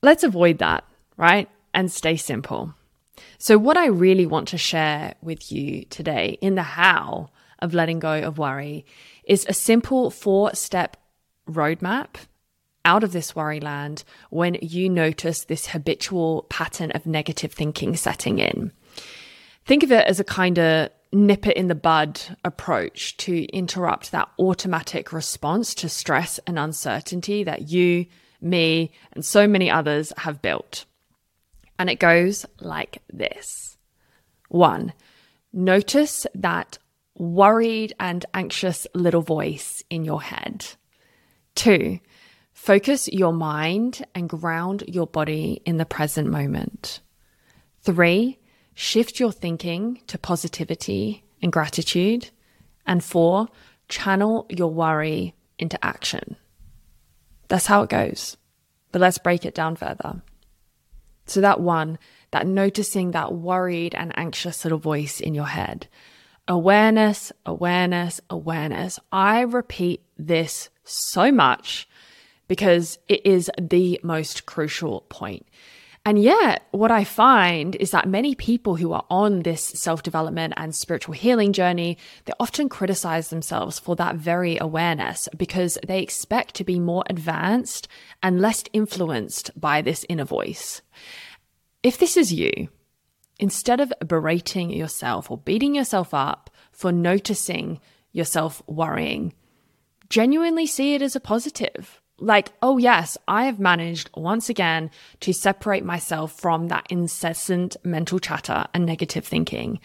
Let's 0.03 0.25
avoid 0.25 0.59
that, 0.59 0.85
right? 1.17 1.49
And 1.73 1.91
stay 1.91 2.17
simple. 2.17 2.75
So, 3.38 3.57
what 3.57 3.79
I 3.79 3.87
really 3.87 4.26
want 4.26 4.49
to 4.49 4.59
share 4.59 5.15
with 5.23 5.50
you 5.50 5.85
today 5.87 6.38
in 6.43 6.55
the 6.55 6.62
how 6.62 7.31
of 7.61 7.73
letting 7.73 7.99
go 7.99 8.21
of 8.21 8.37
worry 8.37 8.85
is 9.25 9.47
a 9.49 9.55
simple 9.55 10.11
four 10.11 10.55
step 10.55 10.99
roadmap 11.49 12.17
out 12.87 13.05
of 13.05 13.12
this 13.12 13.37
worry 13.37 13.61
land 13.61 14.05
when 14.31 14.57
you 14.62 14.88
notice 14.88 15.45
this 15.45 15.66
habitual 15.66 16.47
pattern 16.49 16.93
of 16.93 17.05
negative 17.05 17.52
thinking 17.52 17.97
setting 17.97 18.38
in. 18.38 18.73
Think 19.66 19.83
of 19.83 19.93
it 19.93 20.07
as 20.07 20.21
a 20.21 20.25
kind 20.25 20.59
of 20.59 20.90
nip 21.12 21.47
it 21.47 21.57
in 21.57 21.66
the 21.66 21.75
bud 21.75 22.21
approach 22.45 23.16
to 23.19 23.45
interrupt 23.47 24.12
that 24.12 24.28
automatic 24.38 25.12
response 25.12 25.75
to 25.75 25.88
stress 25.88 26.38
and 26.47 26.59
uncertainty 26.59 27.43
that 27.45 27.69
you, 27.69 28.07
me, 28.40 28.93
and 29.12 29.25
so 29.25 29.49
many 29.49 29.71
others 29.71 30.12
have 30.19 30.40
built. 30.40 30.85
And 31.78 31.90
it 31.90 31.99
goes 31.99 32.47
like 32.61 33.02
this 33.12 33.76
one, 34.49 34.93
notice 35.52 36.26
that 36.35 36.78
worried 37.19 37.93
and 37.99 38.25
anxious 38.33 38.87
little 38.95 39.23
voice 39.23 39.83
in 39.90 40.05
your 40.05 40.23
head. 40.23 40.64
Two, 41.57 41.99
focus 42.67 43.07
your 43.07 43.33
mind 43.33 44.05
and 44.13 44.29
ground 44.29 44.83
your 44.89 45.07
body 45.07 45.63
in 45.65 45.77
the 45.77 45.87
present 45.87 46.29
moment. 46.29 46.99
Three, 47.83 48.41
shift 48.75 49.21
your 49.21 49.31
thinking 49.31 50.01
to 50.09 50.19
positivity 50.19 51.23
and 51.41 51.53
gratitude. 51.53 52.31
And 52.85 53.05
four, 53.05 53.47
channel 53.89 54.47
your 54.49 54.73
worry 54.73 55.37
into 55.61 55.79
action. 55.85 56.35
That's 57.47 57.67
how 57.67 57.83
it 57.83 57.89
goes. 57.89 58.37
But 58.91 59.01
let's 59.01 59.19
break 59.19 59.45
it 59.45 59.55
down 59.55 59.77
further. 59.77 60.21
So, 61.27 61.41
that 61.43 61.61
one, 61.61 62.01
that 62.33 62.49
noticing 62.49 63.13
that 63.13 63.33
worried 63.33 63.95
and 63.95 64.13
anxious 64.19 64.65
little 64.65 64.81
voice 64.81 65.21
in 65.21 65.35
your 65.35 65.47
head. 65.47 65.87
Awareness, 66.49 67.31
awareness, 67.45 68.21
awareness. 68.29 68.99
I 69.13 69.43
repeat 69.43 70.03
this 70.19 70.69
so 70.83 71.31
much 71.31 71.87
because 72.49 72.99
it 73.09 73.25
is 73.25 73.50
the 73.61 74.00
most 74.03 74.47
crucial 74.47 75.03
point. 75.09 75.47
And 76.05 76.23
yet, 76.23 76.69
what 76.71 76.93
I 76.93 77.03
find 77.03 77.75
is 77.75 77.91
that 77.91 78.09
many 78.09 78.37
people 78.37 78.76
who 78.76 78.93
are 78.93 79.05
on 79.11 79.43
this 79.43 79.62
self 79.62 80.05
development 80.05 80.55
and 80.57 80.73
spiritual 80.73 81.15
healing 81.15 81.53
journey, 81.53 81.99
they 82.26 82.33
often 82.38 82.69
criticize 82.69 83.29
themselves 83.29 83.81
for 83.81 83.97
that 83.97 84.15
very 84.15 84.57
awareness 84.61 85.29
because 85.37 85.79
they 85.85 86.00
expect 86.00 86.55
to 86.55 86.65
be 86.65 86.79
more 86.79 87.03
advanced 87.11 87.88
and 88.23 88.41
less 88.41 88.62
influenced 88.73 89.50
by 89.61 89.83
this 89.83 90.07
inner 90.09 90.25
voice. 90.25 90.81
If 91.83 91.99
this 91.99 92.17
is 92.17 92.33
you, 92.33 92.69
instead 93.41 93.81
of 93.81 93.93
berating 94.07 94.71
yourself 94.71 95.29
or 95.29 95.38
beating 95.38 95.75
yourself 95.75 96.15
up 96.15 96.50
for 96.71 96.93
noticing 96.93 97.81
yourself 98.12 98.62
worrying. 98.67 99.33
Genuinely 100.09 100.67
see 100.67 100.95
it 100.95 101.03
as 101.03 101.17
a 101.17 101.21
positive. 101.21 102.00
Like, 102.19 102.53
oh, 102.63 102.79
yes, 102.79 103.19
I 103.29 103.45
have 103.45 103.61
managed 103.61 104.09
once 104.17 104.49
again 104.49 104.91
to 105.21 105.33
separate 105.33 105.85
myself 105.85 106.33
from 106.33 106.69
that 106.69 106.87
incessant 106.89 107.77
mental 107.85 108.19
chatter 108.19 108.67
and 108.73 108.87
negative 108.87 109.27
thinking. 109.27 109.81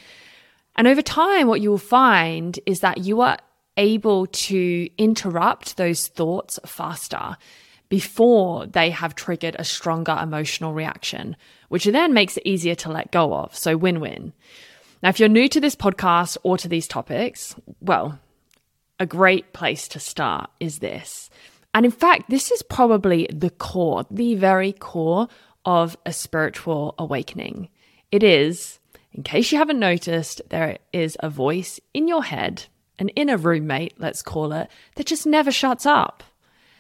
And 0.76 0.88
over 0.88 1.02
time, 1.02 1.48
what 1.48 1.62
you 1.62 1.70
will 1.70 1.78
find 1.78 2.58
is 2.66 2.80
that 2.80 3.00
you 3.00 3.22
are 3.22 3.38
able 3.76 4.28
to 4.28 4.90
interrupt 4.98 5.78
those 5.78 6.08
thoughts 6.08 6.60
faster 6.66 7.36
before 7.90 8.66
they 8.68 8.90
have 8.90 9.16
triggered 9.16 9.56
a 9.60 9.66
stronger 9.66 10.18
emotional 10.22 10.74
reaction, 10.74 11.36
which 11.68 11.84
then 11.84 12.14
makes 12.14 12.38
it 12.38 12.48
easier 12.48 12.76
to 12.76 12.90
let 12.90 13.12
go 13.12 13.34
of. 13.34 13.54
So 13.54 13.76
win 13.76 14.00
win. 14.00 14.32
Now, 15.04 15.10
if 15.10 15.20
you're 15.20 15.28
new 15.28 15.50
to 15.50 15.60
this 15.60 15.76
podcast 15.76 16.38
or 16.44 16.58
to 16.58 16.70
these 16.70 16.88
topics, 16.88 17.56
well, 17.82 18.18
a 19.00 19.06
great 19.06 19.52
place 19.52 19.90
to 19.90 20.00
start 20.00 20.50
is 20.60 20.80
this. 20.80 21.30
And 21.74 21.86
in 21.86 21.92
fact, 21.92 22.30
this 22.30 22.52
is 22.52 22.64
probably 22.64 23.28
the 23.32 23.50
core, 23.50 24.06
the 24.12 24.36
very 24.36 24.74
core 24.74 25.28
of 25.66 25.98
a 26.06 26.12
spiritual 26.12 26.96
awakening. 26.98 27.70
It 28.12 28.24
is, 28.24 28.80
in 29.14 29.24
case 29.24 29.52
you 29.52 29.58
haven't 29.58 29.80
noticed, 29.80 30.42
there 30.50 30.78
is 30.92 31.18
a 31.22 31.30
voice 31.30 31.80
in 31.94 32.08
your 32.08 32.24
head, 32.24 32.66
an 33.00 33.10
inner 33.10 33.38
roommate, 33.38 33.94
let's 33.98 34.22
call 34.22 34.52
it, 34.54 34.70
that 34.96 35.06
just 35.06 35.26
never 35.26 35.52
shuts 35.52 35.86
up. 35.86 36.24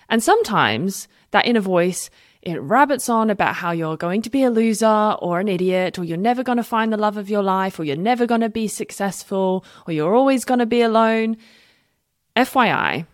And 0.10 0.22
sometimes 0.22 1.08
that 1.32 1.46
inner 1.46 1.62
voice, 1.62 2.10
it 2.42 2.60
rabbits 2.60 3.08
on 3.08 3.30
about 3.30 3.56
how 3.56 3.72
you're 3.72 3.96
going 3.96 4.22
to 4.24 4.30
be 4.30 4.44
a 4.44 4.50
loser 4.50 5.16
or 5.22 5.40
an 5.40 5.48
idiot, 5.48 5.98
or 5.98 6.04
you're 6.04 6.18
never 6.18 6.44
going 6.44 6.58
to 6.58 6.64
find 6.64 6.92
the 6.92 6.98
love 6.98 7.16
of 7.16 7.30
your 7.30 7.44
life, 7.44 7.80
or 7.80 7.86
you're 7.86 7.96
never 7.96 8.26
going 8.26 8.42
to 8.42 8.50
be 8.50 8.68
successful, 8.68 9.64
or 9.88 9.94
you're 9.94 10.16
always 10.16 10.44
going 10.44 10.60
to 10.60 10.66
be 10.66 10.82
alone. 10.82 11.38
FYI, 12.36 13.06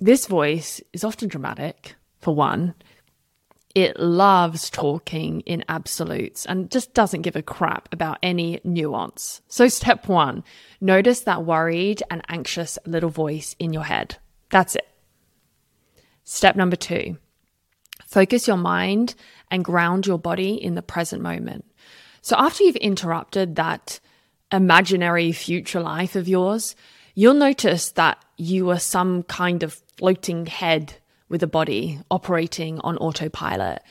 this 0.00 0.26
voice 0.26 0.80
is 0.92 1.04
often 1.04 1.28
dramatic, 1.28 1.96
for 2.20 2.34
one. 2.34 2.74
It 3.74 3.98
loves 3.98 4.70
talking 4.70 5.40
in 5.40 5.64
absolutes 5.68 6.46
and 6.46 6.70
just 6.70 6.94
doesn't 6.94 7.22
give 7.22 7.36
a 7.36 7.42
crap 7.42 7.92
about 7.92 8.18
any 8.22 8.60
nuance. 8.64 9.40
So, 9.48 9.68
step 9.68 10.08
one 10.08 10.42
notice 10.80 11.20
that 11.20 11.44
worried 11.44 12.02
and 12.10 12.22
anxious 12.28 12.78
little 12.86 13.10
voice 13.10 13.54
in 13.58 13.72
your 13.72 13.84
head. 13.84 14.16
That's 14.50 14.74
it. 14.74 14.88
Step 16.24 16.56
number 16.56 16.76
two 16.76 17.18
focus 18.06 18.48
your 18.48 18.56
mind 18.56 19.14
and 19.50 19.64
ground 19.64 20.06
your 20.06 20.18
body 20.18 20.54
in 20.54 20.74
the 20.74 20.82
present 20.82 21.22
moment. 21.22 21.64
So, 22.22 22.36
after 22.36 22.64
you've 22.64 22.76
interrupted 22.76 23.56
that 23.56 24.00
imaginary 24.50 25.30
future 25.32 25.80
life 25.80 26.16
of 26.16 26.26
yours, 26.26 26.74
you'll 27.14 27.34
notice 27.34 27.92
that 27.92 28.24
you 28.36 28.70
are 28.70 28.78
some 28.78 29.22
kind 29.24 29.62
of 29.62 29.80
floating 29.98 30.46
head 30.46 30.94
with 31.28 31.42
a 31.42 31.46
body 31.46 32.00
operating 32.10 32.80
on 32.80 32.96
autopilot. 32.98 33.82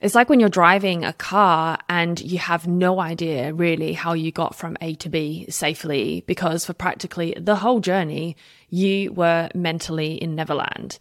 It's 0.00 0.14
like 0.14 0.28
when 0.28 0.40
you're 0.40 0.48
driving 0.48 1.04
a 1.04 1.12
car 1.12 1.78
and 1.88 2.20
you 2.20 2.38
have 2.38 2.66
no 2.66 3.00
idea 3.00 3.54
really 3.54 3.92
how 3.92 4.12
you 4.12 4.32
got 4.32 4.54
from 4.54 4.76
A 4.80 4.94
to 4.96 5.08
B 5.08 5.46
safely 5.48 6.24
because 6.26 6.64
for 6.64 6.72
practically 6.74 7.34
the 7.38 7.56
whole 7.56 7.80
journey, 7.80 8.36
you 8.68 9.12
were 9.12 9.48
mentally 9.54 10.14
in 10.14 10.34
Neverland. 10.34 10.98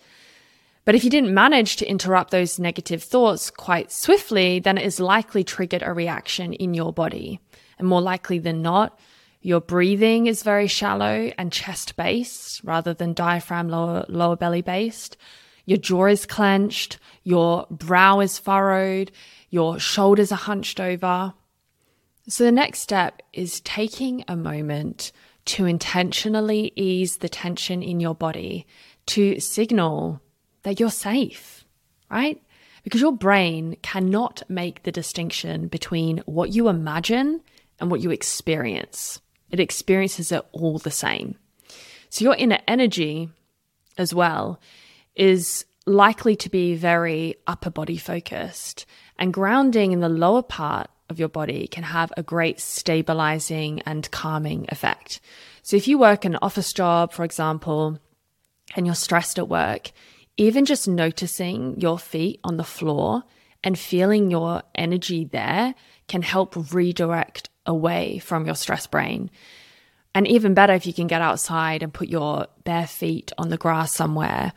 But 0.85 0.95
if 0.95 1.03
you 1.03 1.09
didn't 1.09 1.33
manage 1.33 1.77
to 1.77 1.89
interrupt 1.89 2.31
those 2.31 2.59
negative 2.59 3.01
thoughts 3.01 3.49
quite 3.49 3.91
swiftly, 3.91 4.59
then 4.59 4.77
it 4.77 4.85
is 4.85 4.99
likely 4.99 5.43
triggered 5.43 5.83
a 5.83 5.93
reaction 5.93 6.53
in 6.53 6.73
your 6.73 6.93
body. 6.93 7.39
And 7.79 7.87
more 7.87 8.01
likely 8.01 8.39
than 8.39 8.61
not, 8.61 8.99
your 9.43 9.59
breathing 9.59 10.27
is 10.27 10.41
very 10.41 10.67
shallow 10.67 11.29
and 11.37 11.51
chest 11.51 11.97
based 11.97 12.63
rather 12.63 12.93
than 12.93 13.13
diaphragm 13.13 13.67
lower, 13.67 14.05
lower 14.07 14.37
belly 14.37 14.61
based. 14.61 15.17
Your 15.65 15.77
jaw 15.77 16.05
is 16.05 16.25
clenched, 16.25 16.97
your 17.23 17.67
brow 17.69 18.21
is 18.21 18.39
furrowed, 18.39 19.11
your 19.49 19.79
shoulders 19.79 20.31
are 20.31 20.37
hunched 20.37 20.79
over. 20.79 21.33
So 22.29 22.45
the 22.45 22.53
next 22.53 22.79
step 22.79 23.21
is 23.33 23.59
taking 23.61 24.23
a 24.29 24.37
moment 24.37 25.11
to 25.45 25.65
intentionally 25.65 26.71
ease 26.77 27.17
the 27.17 27.27
tension 27.27 27.83
in 27.83 27.99
your 27.99 28.15
body 28.15 28.65
to 29.07 29.41
signal 29.41 30.21
that 30.63 30.79
you're 30.79 30.89
safe, 30.89 31.65
right? 32.09 32.41
Because 32.85 33.01
your 33.01 33.11
brain 33.11 33.75
cannot 33.81 34.43
make 34.47 34.83
the 34.83 34.91
distinction 34.91 35.67
between 35.67 36.19
what 36.19 36.53
you 36.53 36.69
imagine 36.69 37.41
and 37.81 37.91
what 37.91 37.99
you 37.99 38.09
experience. 38.11 39.19
It 39.53 39.59
experiences 39.59 40.31
it 40.31 40.43
all 40.51 40.79
the 40.79 40.89
same. 40.89 41.35
So 42.09 42.25
your 42.25 42.35
inner 42.35 42.57
energy 42.67 43.29
as 43.99 44.11
well 44.11 44.59
is 45.15 45.65
likely 45.85 46.35
to 46.37 46.49
be 46.49 46.73
very 46.73 47.35
upper 47.45 47.69
body 47.69 47.97
focused 47.97 48.87
and 49.19 49.31
grounding 49.31 49.91
in 49.91 49.99
the 49.99 50.09
lower 50.09 50.41
part 50.41 50.89
of 51.07 51.19
your 51.19 51.29
body 51.29 51.67
can 51.67 51.83
have 51.83 52.11
a 52.17 52.23
great 52.23 52.59
stabilizing 52.59 53.79
and 53.81 54.09
calming 54.09 54.65
effect. 54.69 55.21
So 55.61 55.77
if 55.77 55.87
you 55.87 55.99
work 55.99 56.25
an 56.25 56.37
office 56.41 56.73
job, 56.73 57.13
for 57.13 57.23
example, 57.23 57.99
and 58.75 58.87
you're 58.87 58.95
stressed 58.95 59.37
at 59.37 59.47
work, 59.47 59.91
even 60.35 60.65
just 60.65 60.87
noticing 60.87 61.79
your 61.79 61.99
feet 61.99 62.39
on 62.43 62.57
the 62.57 62.63
floor 62.63 63.21
and 63.63 63.77
feeling 63.77 64.31
your 64.31 64.63
energy 64.73 65.25
there 65.25 65.75
can 66.07 66.23
help 66.23 66.73
redirect 66.73 67.49
away 67.65 68.19
from 68.19 68.45
your 68.45 68.55
stress 68.55 68.87
brain. 68.87 69.29
And 70.15 70.27
even 70.27 70.53
better 70.53 70.73
if 70.73 70.85
you 70.85 70.93
can 70.93 71.07
get 71.07 71.21
outside 71.21 71.81
and 71.81 71.93
put 71.93 72.07
your 72.07 72.47
bare 72.63 72.87
feet 72.87 73.31
on 73.37 73.49
the 73.49 73.57
grass 73.57 73.93
somewhere. 73.93 74.53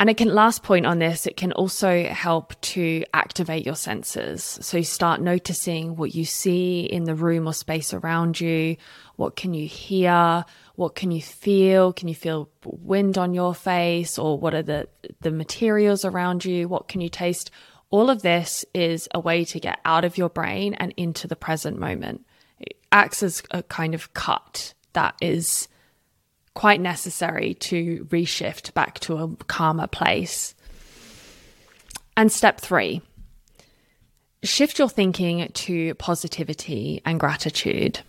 And 0.00 0.08
it 0.08 0.16
can, 0.16 0.32
last 0.32 0.62
point 0.62 0.86
on 0.86 1.00
this, 1.00 1.26
it 1.26 1.36
can 1.36 1.50
also 1.52 2.04
help 2.04 2.58
to 2.60 3.04
activate 3.12 3.66
your 3.66 3.74
senses. 3.74 4.44
So 4.62 4.78
you 4.78 4.84
start 4.84 5.20
noticing 5.20 5.96
what 5.96 6.14
you 6.14 6.24
see 6.24 6.82
in 6.82 7.02
the 7.02 7.16
room 7.16 7.48
or 7.48 7.52
space 7.52 7.92
around 7.92 8.40
you. 8.40 8.76
What 9.16 9.34
can 9.34 9.54
you 9.54 9.66
hear? 9.66 10.44
What 10.76 10.94
can 10.94 11.10
you 11.10 11.20
feel? 11.20 11.92
Can 11.92 12.06
you 12.06 12.14
feel 12.14 12.48
wind 12.64 13.18
on 13.18 13.34
your 13.34 13.56
face 13.56 14.20
or 14.20 14.38
what 14.38 14.54
are 14.54 14.62
the, 14.62 14.88
the 15.20 15.32
materials 15.32 16.04
around 16.04 16.44
you? 16.44 16.68
What 16.68 16.86
can 16.86 17.00
you 17.00 17.08
taste? 17.08 17.50
All 17.90 18.10
of 18.10 18.22
this 18.22 18.64
is 18.74 19.08
a 19.14 19.20
way 19.20 19.44
to 19.46 19.60
get 19.60 19.80
out 19.84 20.04
of 20.04 20.18
your 20.18 20.28
brain 20.28 20.74
and 20.74 20.92
into 20.96 21.26
the 21.26 21.36
present 21.36 21.78
moment. 21.78 22.26
It 22.58 22.76
acts 22.92 23.22
as 23.22 23.42
a 23.50 23.62
kind 23.62 23.94
of 23.94 24.12
cut 24.14 24.74
that 24.92 25.14
is 25.20 25.68
quite 26.54 26.80
necessary 26.80 27.54
to 27.54 28.04
reshift 28.10 28.74
back 28.74 28.98
to 29.00 29.16
a 29.16 29.28
calmer 29.44 29.86
place. 29.86 30.54
And 32.16 32.32
step 32.32 32.60
three, 32.60 33.00
shift 34.42 34.78
your 34.78 34.88
thinking 34.88 35.48
to 35.48 35.94
positivity 35.94 37.00
and 37.04 37.20
gratitude. 37.20 38.00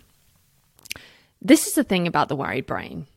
This 1.41 1.67
is 1.67 1.73
the 1.73 1.83
thing 1.83 2.07
about 2.07 2.27
the 2.27 2.35
worried 2.35 2.65
brain 2.65 3.07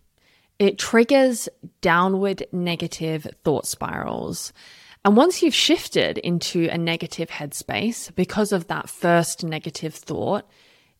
it 0.63 0.79
triggers 0.79 1.49
downward 1.81 2.47
negative 2.53 3.27
thought 3.43 3.67
spirals. 3.67 4.53
And 5.05 5.17
once 5.17 5.43
you've 5.43 5.55
shifted 5.55 6.19
into 6.19 6.69
a 6.69 6.79
negative 6.79 7.29
headspace 7.29 8.15
because 8.15 8.53
of 8.53 8.69
that 8.69 8.89
first 8.89 9.43
negative 9.43 9.95
thought, 9.95 10.47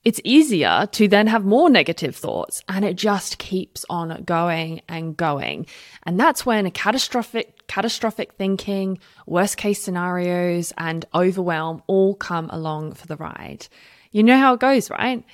it's 0.05 0.21
easier 0.25 0.89
to 0.93 1.07
then 1.07 1.29
have 1.29 1.45
more 1.45 1.71
negative 1.71 2.17
thoughts 2.17 2.65
and 2.69 2.85
it 2.85 2.97
just 2.97 3.39
keeps 3.39 3.85
on 3.89 4.25
going 4.25 4.83
and 4.89 5.17
going. 5.17 5.67
And 6.03 6.19
that's 6.19 6.45
when 6.45 6.67
a 6.67 6.73
catastrophic, 6.73 7.69
catastrophic 7.69 8.33
thinking, 8.33 8.99
worst 9.27 9.57
case 9.57 9.81
scenarios 9.81 10.73
and 10.77 11.05
overwhelm 11.15 11.85
all 11.87 12.17
come 12.17 12.51
along 12.51 12.95
for 12.95 13.07
the 13.07 13.17
ride. 13.17 13.69
You 14.11 14.25
know 14.25 14.37
how 14.37 14.55
it 14.55 14.61
goes, 14.61 14.91
right? 14.91 15.25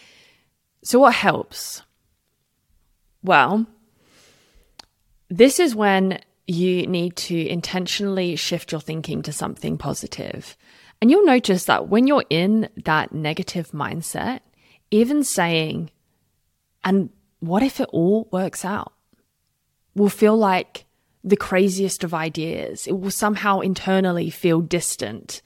So, 0.85 0.99
what 0.99 1.15
helps? 1.15 1.83
Well, 3.23 3.67
this 5.31 5.59
is 5.59 5.75
when 5.75 6.21
you 6.49 6.87
need 6.87 7.15
to 7.15 7.47
intentionally 7.47 8.35
shift 8.35 8.73
your 8.73 8.81
thinking 8.81 9.21
to 9.23 9.33
something 9.33 9.77
positive. 9.77 10.57
And 11.01 11.11
you'll 11.11 11.27
notice 11.27 11.67
that 11.67 11.89
when 11.89 12.07
you're 12.07 12.25
in 12.31 12.71
that 12.85 13.13
negative 13.13 13.71
mindset, 13.73 14.41
even 14.91 15.23
saying, 15.23 15.91
and 16.83 17.11
what 17.41 17.63
if 17.63 17.81
it 17.81 17.89
all 17.93 18.29
works 18.33 18.65
out, 18.65 18.95
will 19.95 20.09
feel 20.09 20.37
like 20.37 20.87
the 21.23 21.37
craziest 21.37 22.03
of 22.03 22.15
ideas. 22.15 22.87
It 22.87 22.99
will 22.99 23.11
somehow 23.11 23.61
internally 23.61 24.31
feel 24.31 24.61
distant. 24.63 25.43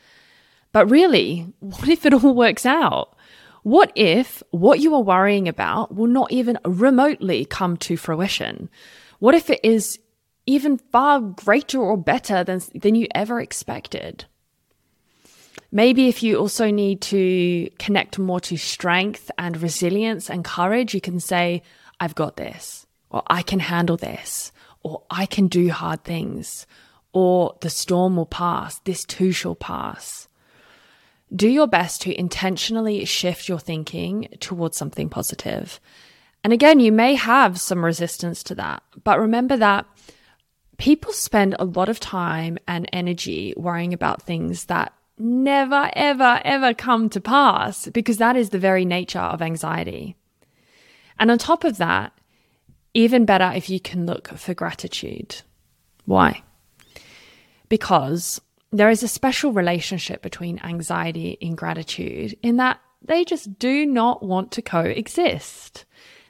But 0.71 0.89
really, 0.89 1.53
what 1.59 1.89
if 1.89 2.07
it 2.07 2.15
all 2.15 2.35
works 2.35 2.65
out? 2.65 3.17
What 3.65 3.91
if 3.97 4.43
what 4.51 4.81
you 4.81 4.95
are 4.95 5.03
worrying 5.03 5.49
about 5.49 5.95
will 5.95 6.07
not 6.07 6.31
even 6.31 6.59
remotely 6.65 7.45
come 7.45 7.77
to 7.79 7.97
fruition? 7.97 8.71
What 9.19 9.35
if 9.35 9.51
it 9.51 9.61
is 9.65 9.99
even 10.47 10.79
far 10.79 11.21
greater 11.21 11.79
or 11.79 11.97
better 11.97 12.45
than, 12.45 12.61
than 12.75 12.95
you 12.95 13.07
ever 13.15 13.41
expected? 13.41 14.25
Maybe 15.71 16.09
if 16.09 16.23
you 16.23 16.37
also 16.37 16.71
need 16.71 17.01
to 17.03 17.71
connect 17.79 18.19
more 18.19 18.41
to 18.41 18.57
strength 18.57 19.31
and 19.39 19.61
resilience 19.63 20.29
and 20.29 20.45
courage, 20.45 20.95
you 20.95 21.01
can 21.01 21.19
say, 21.19 21.63
I've 21.99 22.15
got 22.15 22.37
this, 22.37 22.87
or 23.11 23.23
I 23.29 23.43
can 23.43 23.61
handle 23.61 23.97
this, 23.97 24.53
or 24.83 25.03
I 25.11 25.25
can 25.25 25.47
do 25.47 25.71
hard 25.71 26.05
things, 26.05 26.67
or 27.13 27.57
the 27.61 27.71
storm 27.71 28.17
will 28.17 28.27
pass, 28.27 28.81
this 28.81 29.05
too 29.05 29.33
shall 29.33 29.55
pass. 29.55 30.29
Do 31.35 31.49
your 31.49 31.67
best 31.67 32.03
to 32.03 32.19
intentionally 32.19 33.05
shift 33.07 33.49
your 33.49 33.59
thinking 33.59 34.29
towards 34.41 34.77
something 34.77 35.09
positive. 35.09 35.81
And 36.45 36.53
again, 36.53 36.81
you 36.81 36.93
may 36.93 37.15
have 37.15 37.59
some 37.59 37.83
resistance 37.83 38.43
to 38.45 38.55
that, 38.57 38.83
but 39.05 39.19
remember 39.19 39.57
that 39.57 39.87
people 40.79 41.13
spend 41.13 41.55
a 41.59 41.65
lot 41.65 41.89
of 41.89 42.01
time 42.01 42.59
and 42.67 42.89
energy 42.93 43.55
worrying 43.57 43.93
about 43.93 44.23
things 44.23 44.67
that 44.67 44.93
never, 45.19 45.91
ever, 45.95 46.41
ever 46.45 46.75
come 46.75 47.09
to 47.11 47.21
pass 47.21 47.89
because 47.89 48.19
that 48.19 48.37
is 48.37 48.51
the 48.51 48.59
very 48.59 48.85
nature 48.85 49.21
of 49.21 49.43
anxiety. 49.43 50.17
And 51.19 51.31
on 51.31 51.39
top 51.39 51.65
of 51.65 51.77
that, 51.77 52.13
even 52.95 53.25
better 53.25 53.53
if 53.55 53.71
you 53.71 53.81
can 53.81 54.07
look 54.07 54.29
for 54.37 54.55
gratitude. 54.55 55.43
Why? 56.05 56.43
Because 57.69 58.41
there 58.71 58.91
is 58.91 59.03
a 59.03 59.09
special 59.09 59.53
relationship 59.53 60.23
between 60.23 60.59
anxiety 60.61 61.39
and 61.41 61.57
gratitude 61.57 62.37
in 62.43 62.57
that 62.57 62.81
they 63.01 63.25
just 63.25 63.59
do 63.59 63.87
not 63.87 64.23
want 64.23 64.53
to 64.53 64.63
coexist. 64.63 65.85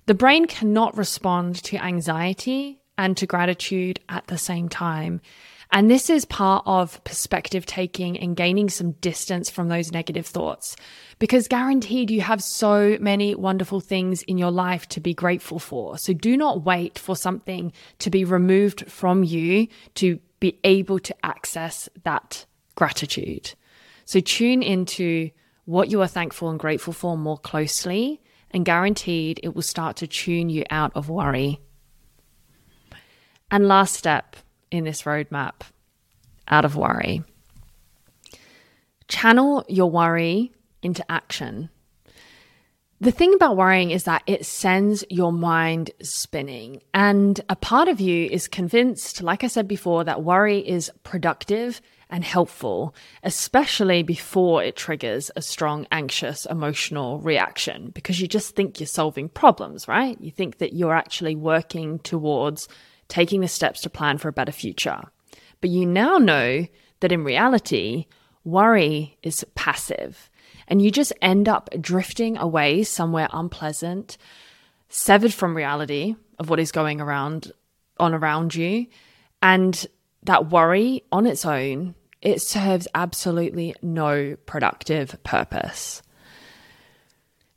The 0.07 0.15
brain 0.15 0.47
cannot 0.47 0.97
respond 0.97 1.57
to 1.65 1.83
anxiety 1.83 2.82
and 3.03 3.17
to 3.17 3.27
gratitude 3.27 3.99
at 4.09 4.29
the 4.29 4.39
same 4.39 4.69
time. 4.69 5.21
And 5.73 5.91
this 5.91 6.09
is 6.09 6.25
part 6.25 6.63
of 6.67 7.03
perspective 7.03 7.67
taking 7.67 8.17
and 8.17 8.37
gaining 8.37 8.69
some 8.69 8.93
distance 8.93 9.51
from 9.51 9.69
those 9.69 9.91
negative 9.91 10.27
thoughts. 10.27 10.77
Because 11.19 11.49
guaranteed 11.49 12.11
you 12.11 12.21
have 12.21 12.43
so 12.43 12.97
many 13.01 13.35
wonderful 13.35 13.81
things 13.81 14.23
in 14.23 14.39
your 14.39 14.53
life 14.53 14.87
to 14.89 15.01
be 15.01 15.15
grateful 15.15 15.59
for. 15.59 15.99
So 15.99 16.13
do 16.13 16.37
not 16.37 16.65
wait 16.65 16.97
for 16.97 17.17
something 17.17 17.73
to 17.99 18.11
be 18.11 18.25
removed 18.25 18.89
from 18.89 19.25
you 19.25 19.67
to 19.95 20.21
be 20.39 20.61
able 20.63 21.01
to 21.01 21.17
access 21.25 21.89
that 22.05 22.47
gratitude. 22.77 23.55
So 24.05 24.21
tune 24.21 24.63
into 24.63 25.31
what 25.65 25.91
you 25.91 26.03
are 26.03 26.09
thankful 26.09 26.51
and 26.51 26.59
grateful 26.61 26.93
for 26.93 27.17
more 27.17 27.39
closely, 27.39 28.21
and 28.51 28.65
guaranteed 28.65 29.41
it 29.43 29.55
will 29.55 29.63
start 29.63 29.97
to 29.97 30.07
tune 30.07 30.51
you 30.51 30.65
out 30.71 30.93
of 30.95 31.09
worry. 31.09 31.61
And 33.53 33.69
last 33.69 33.95
step 33.95 34.35
in 34.71 34.85
this 34.85 35.03
roadmap 35.03 35.61
out 36.49 36.65
of 36.65 36.75
worry. 36.75 37.23
Channel 39.09 39.65
your 39.69 39.91
worry 39.91 40.53
into 40.83 41.05
action. 41.13 41.69
The 43.03 43.11
thing 43.11 43.35
about 43.35 43.57
worrying 43.57 43.91
is 43.91 44.05
that 44.05 44.23
it 44.27 44.47
sends 44.47 45.05
your 45.11 45.33
mind 45.33 45.91
spinning. 46.03 46.81
And 46.95 47.41
a 47.51 47.57
part 47.57 47.89
of 47.89 48.01
you 48.01 48.27
is 48.31 48.49
convinced, 48.49 49.23
like 49.23 49.45
I 49.45 49.49
said 49.49 49.69
before, 49.69 50.05
that 50.05 50.23
worry 50.23 50.67
is 50.67 50.91
productive 51.03 51.83
and 52.09 52.25
helpful, 52.25 52.95
especially 53.23 54.03
before 54.03 54.63
it 54.63 54.77
triggers 54.77 55.31
a 55.37 55.43
strong, 55.43 55.87
anxious, 55.93 56.47
emotional 56.47 57.19
reaction, 57.19 57.91
because 57.91 58.21
you 58.21 58.29
just 58.29 58.55
think 58.55 58.81
you're 58.81 58.87
solving 58.87 59.29
problems, 59.29 59.89
right? 59.89 60.19
You 60.21 60.31
think 60.31 60.59
that 60.59 60.73
you're 60.73 60.95
actually 60.95 61.35
working 61.35 61.99
towards 61.99 62.69
taking 63.13 63.43
the 63.43 63.49
steps 63.49 63.83
to 63.83 63.91
plan 63.91 64.17
for 64.17 64.29
a 64.29 64.33
better 64.33 64.53
future. 64.53 65.03
But 65.61 65.69
you 65.69 65.85
now 65.85 66.17
know 66.17 66.67
that 67.01 67.13
in 67.13 67.25
reality, 67.25 68.07
worry 68.43 69.19
is 69.23 69.45
passive 69.55 70.31
and 70.67 70.81
you 70.81 70.91
just 70.91 71.13
end 71.21 71.47
up 71.47 71.69
drifting 71.79 72.39
away 72.39 72.85
somewhere 72.85 73.29
unpleasant, 73.31 74.17
severed 74.89 75.35
from 75.35 75.55
reality 75.55 76.17
of 76.39 76.49
what 76.49 76.59
is 76.59 76.73
going 76.73 77.03
around 77.03 77.53
on 78.01 78.15
around 78.15 78.55
you. 78.55 78.87
And 79.43 79.87
that 80.23 80.49
worry 80.49 81.05
on 81.13 81.27
its 81.27 81.45
own, 81.45 81.95
it 82.23 82.41
serves 82.41 82.89
absolutely 82.95 83.75
no 83.83 84.37
productive 84.47 85.23
purpose. 85.23 86.01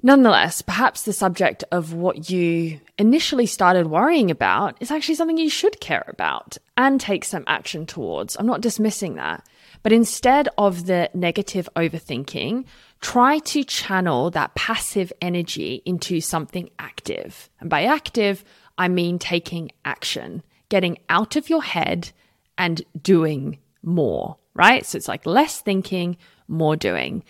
Nonetheless, 0.05 0.61
perhaps 0.61 1.01
the 1.01 1.13
subject 1.13 1.63
of 1.71 1.93
what 1.93 2.29
you 2.29 2.79
initially 2.99 3.47
started 3.47 3.87
worrying 3.87 4.29
about 4.29 4.77
is 4.79 4.91
actually 4.91 5.15
something 5.15 5.39
you 5.39 5.49
should 5.49 5.79
care 5.79 6.05
about 6.07 6.59
and 6.77 7.01
take 7.01 7.25
some 7.25 7.43
action 7.47 7.87
towards. 7.87 8.37
I'm 8.37 8.45
not 8.45 8.61
dismissing 8.61 9.15
that. 9.15 9.43
But 9.81 9.93
instead 9.93 10.47
of 10.59 10.85
the 10.85 11.09
negative 11.15 11.67
overthinking, 11.75 12.65
try 13.01 13.39
to 13.39 13.63
channel 13.63 14.29
that 14.29 14.53
passive 14.53 15.11
energy 15.23 15.81
into 15.85 16.21
something 16.21 16.69
active. 16.77 17.49
And 17.59 17.67
by 17.67 17.85
active, 17.85 18.45
I 18.77 18.89
mean 18.89 19.17
taking 19.17 19.71
action, 19.85 20.43
getting 20.69 20.99
out 21.09 21.35
of 21.35 21.49
your 21.49 21.63
head 21.63 22.11
and 22.59 22.79
doing 23.01 23.57
more, 23.81 24.37
right? 24.53 24.85
So 24.85 24.97
it's 24.97 25.07
like 25.07 25.25
less 25.25 25.61
thinking, 25.61 26.17
more 26.47 26.75
doing. 26.75 27.23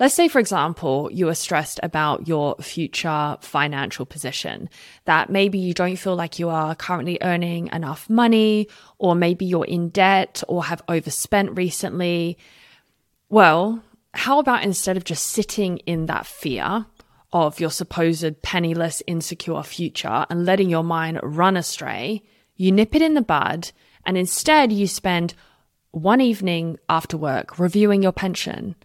Let's 0.00 0.14
say, 0.14 0.28
for 0.28 0.38
example, 0.38 1.10
you 1.12 1.28
are 1.28 1.34
stressed 1.34 1.80
about 1.82 2.28
your 2.28 2.54
future 2.60 3.36
financial 3.40 4.06
position, 4.06 4.68
that 5.06 5.28
maybe 5.28 5.58
you 5.58 5.74
don't 5.74 5.96
feel 5.96 6.14
like 6.14 6.38
you 6.38 6.48
are 6.48 6.76
currently 6.76 7.18
earning 7.20 7.68
enough 7.72 8.08
money, 8.08 8.68
or 8.98 9.16
maybe 9.16 9.44
you're 9.44 9.64
in 9.64 9.88
debt 9.88 10.44
or 10.46 10.64
have 10.64 10.82
overspent 10.88 11.56
recently. 11.56 12.38
Well, 13.28 13.82
how 14.14 14.38
about 14.38 14.62
instead 14.62 14.96
of 14.96 15.02
just 15.02 15.26
sitting 15.26 15.78
in 15.78 16.06
that 16.06 16.26
fear 16.26 16.86
of 17.32 17.58
your 17.58 17.70
supposed 17.70 18.40
penniless, 18.42 19.02
insecure 19.06 19.62
future 19.64 20.26
and 20.30 20.46
letting 20.46 20.70
your 20.70 20.84
mind 20.84 21.18
run 21.24 21.56
astray, 21.56 22.22
you 22.54 22.70
nip 22.70 22.94
it 22.94 23.02
in 23.02 23.14
the 23.14 23.20
bud 23.20 23.72
and 24.06 24.16
instead 24.16 24.72
you 24.72 24.86
spend 24.86 25.34
one 25.90 26.20
evening 26.20 26.78
after 26.88 27.16
work 27.16 27.58
reviewing 27.58 28.02
your 28.02 28.12
pension 28.12 28.76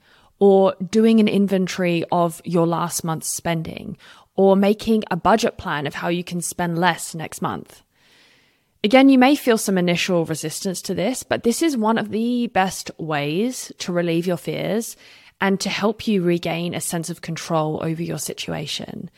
or 0.44 0.76
doing 0.92 1.22
an 1.22 1.28
inventory 1.30 2.04
of 2.12 2.42
your 2.44 2.68
last 2.68 3.02
month's 3.02 3.30
spending, 3.30 3.96
or 4.36 4.58
making 4.58 5.02
a 5.10 5.16
budget 5.16 5.58
plan 5.58 5.88
of 5.88 5.94
how 5.94 6.10
you 6.10 6.22
can 6.22 6.42
spend 6.42 6.78
less 6.78 7.16
next 7.16 7.42
month. 7.42 7.82
Again, 8.84 9.08
you 9.08 9.18
may 9.18 9.38
feel 9.38 9.58
some 9.58 9.78
initial 9.78 10.26
resistance 10.26 10.82
to 10.82 10.94
this, 10.94 11.24
but 11.24 11.44
this 11.44 11.62
is 11.62 11.78
one 11.78 11.98
of 11.98 12.10
the 12.10 12.48
best 12.48 12.92
ways 12.98 13.72
to 13.78 13.94
relieve 13.94 14.28
your 14.28 14.36
fears 14.36 14.98
and 15.40 15.62
to 15.62 15.70
help 15.70 16.10
you 16.10 16.22
regain 16.22 16.74
a 16.74 16.82
sense 16.82 17.10
of 17.10 17.22
control 17.22 17.80
over 17.82 18.04
your 18.04 18.20
situation. 18.20 19.10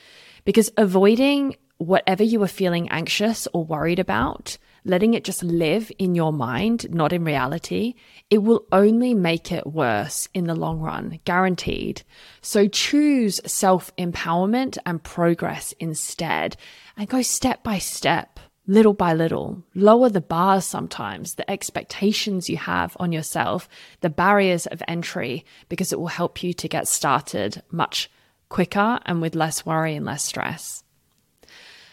Because 0.44 0.72
avoiding 0.78 1.56
whatever 1.80 2.22
you 2.22 2.44
are 2.44 2.48
feeling 2.48 2.88
anxious 2.90 3.48
or 3.52 3.66
worried 3.66 3.98
about 3.98 4.60
letting 4.86 5.16
it 5.16 5.24
just 5.24 5.44
live 5.44 5.92
in 5.98 6.16
your 6.16 6.32
mind, 6.32 6.94
not 6.94 7.12
in 7.12 7.26
reality, 7.26 7.96
it 8.30 8.38
will 8.38 8.66
only 8.72 9.14
make 9.14 9.52
it 9.52 9.68
worse 9.68 10.30
in 10.34 10.46
the 10.46 10.56
long 10.56 10.80
run, 10.80 11.20
guaranteed. 11.26 12.04
So 12.42 12.68
choose 12.68 13.42
self 13.46 13.94
empowerment 13.98 14.78
and 14.86 15.04
progress 15.04 15.74
instead 15.80 16.56
and 16.96 17.10
go 17.10 17.22
step 17.22 17.64
by 17.64 17.80
step. 17.80 18.40
Little 18.68 18.94
by 18.94 19.14
little, 19.14 19.62
lower 19.76 20.10
the 20.10 20.22
bars 20.22 20.66
sometimes, 20.66 21.36
the 21.36 21.50
expectations 21.52 22.50
you 22.50 22.58
have 22.58 22.98
on 23.00 23.12
yourself, 23.12 23.70
the 24.02 24.10
barriers 24.10 24.66
of 24.66 24.82
entry, 24.88 25.46
because 25.70 25.94
it 25.94 26.00
will 26.00 26.08
help 26.08 26.42
you 26.42 26.52
to 26.54 26.68
get 26.68 26.88
started 26.88 27.62
much 27.70 28.10
quicker 28.50 29.00
and 29.06 29.22
with 29.22 29.36
less 29.36 29.68
worry 29.68 29.96
and 29.96 30.04
less 30.04 30.24
stress. 30.24 30.84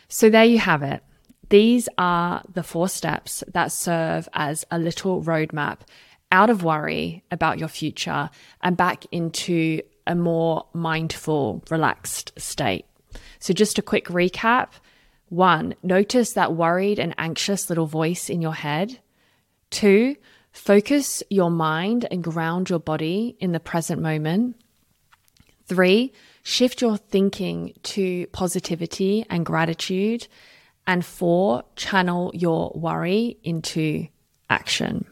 So 0.09 0.31
there 0.31 0.47
you 0.47 0.59
have 0.61 0.83
it. 0.83 1.03
These 1.53 1.87
are 1.99 2.43
the 2.51 2.63
four 2.63 2.89
steps 2.89 3.45
that 3.47 3.73
serve 3.73 4.27
as 4.33 4.65
a 4.71 4.79
little 4.79 5.23
roadmap 5.23 5.81
out 6.31 6.49
of 6.49 6.65
worry 6.65 7.25
about 7.31 7.59
your 7.59 7.69
future 7.69 8.31
and 8.63 8.75
back 8.75 9.05
into 9.13 9.83
a 10.07 10.15
more 10.15 10.65
mindful, 10.73 11.63
relaxed 11.69 12.33
state. 12.39 12.87
So, 13.39 13.53
just 13.53 13.79
a 13.79 13.83
quick 13.83 14.07
recap. 14.07 14.69
One, 15.29 15.75
notice 15.83 16.33
that 16.33 16.55
worried 16.55 16.99
and 16.99 17.15
anxious 17.19 17.69
little 17.69 17.85
voice 17.85 18.31
in 18.31 18.41
your 18.41 18.55
head. 18.55 19.01
Two, 19.69 20.17
focus 20.53 21.23
your 21.29 21.51
mind 21.51 22.07
and 22.11 22.25
ground 22.25 22.71
your 22.71 22.81
body 22.81 23.37
in 23.41 23.53
the 23.53 23.61
present 23.61 24.01
moment. 24.01 24.57
Three, 25.67 26.15
shift 26.43 26.81
your 26.81 26.97
thinking 26.97 27.75
to 27.83 28.27
positivity 28.29 29.27
and 29.29 29.45
gratitude. 29.45 30.29
And 30.87 31.05
four, 31.05 31.65
channel 31.77 32.33
your 32.35 32.73
worry 32.75 33.39
into 33.45 34.09
action. 34.51 35.07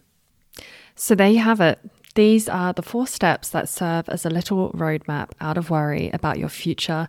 So 0.94 1.14
there 1.14 1.30
you 1.30 1.38
have 1.38 1.61
it. 1.61 1.78
These 2.14 2.48
are 2.48 2.72
the 2.72 2.83
four 2.83 3.06
steps 3.06 3.50
that 3.50 3.68
serve 3.68 4.09
as 4.09 4.26
a 4.26 4.30
little 4.30 4.72
roadmap 4.72 5.30
out 5.40 5.56
of 5.56 5.70
worry 5.70 6.11
about 6.12 6.38
your 6.38 6.48
future 6.48 7.09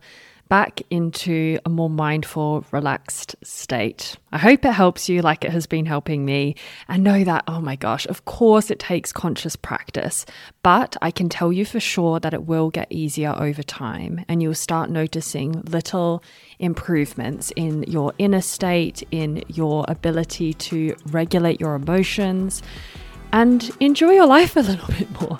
back 0.52 0.82
into 0.90 1.58
a 1.66 1.70
more 1.70 1.90
mindful, 1.90 2.66
relaxed 2.72 3.38
state. 3.42 4.18
I 4.34 4.38
hope 4.38 4.66
it 4.66 4.74
helps 4.74 5.08
you 5.08 5.22
like 5.22 5.46
it 5.46 5.52
has 5.52 5.66
been 5.66 5.86
helping 5.86 6.26
me. 6.26 6.58
And 6.90 7.06
know 7.06 7.24
that, 7.24 7.46
oh 7.48 7.62
my 7.62 7.78
gosh, 7.78 8.06
of 8.08 8.26
course 8.26 8.70
it 8.70 8.78
takes 8.78 9.14
conscious 9.14 9.56
practice, 9.56 10.26
but 10.62 10.98
I 11.02 11.10
can 11.10 11.30
tell 11.30 11.54
you 11.54 11.64
for 11.64 11.80
sure 11.80 12.20
that 12.20 12.34
it 12.34 12.44
will 12.48 12.70
get 12.70 12.88
easier 12.90 13.34
over 13.38 13.64
time 13.64 14.26
and 14.28 14.44
you'll 14.44 14.54
start 14.54 14.90
noticing 14.90 15.62
little 15.62 16.22
improvements 16.60 17.54
in 17.56 17.84
your 17.84 18.12
inner 18.18 18.42
state, 18.42 19.04
in 19.10 19.46
your 19.48 19.86
ability 19.88 20.54
to 20.56 20.98
regulate 21.12 21.62
your 21.62 21.76
emotions, 21.76 22.62
and 23.32 23.72
enjoy 23.80 24.12
your 24.12 24.28
life 24.28 24.58
a 24.58 24.60
little 24.60 24.94
bit 25.00 25.22
more. 25.22 25.38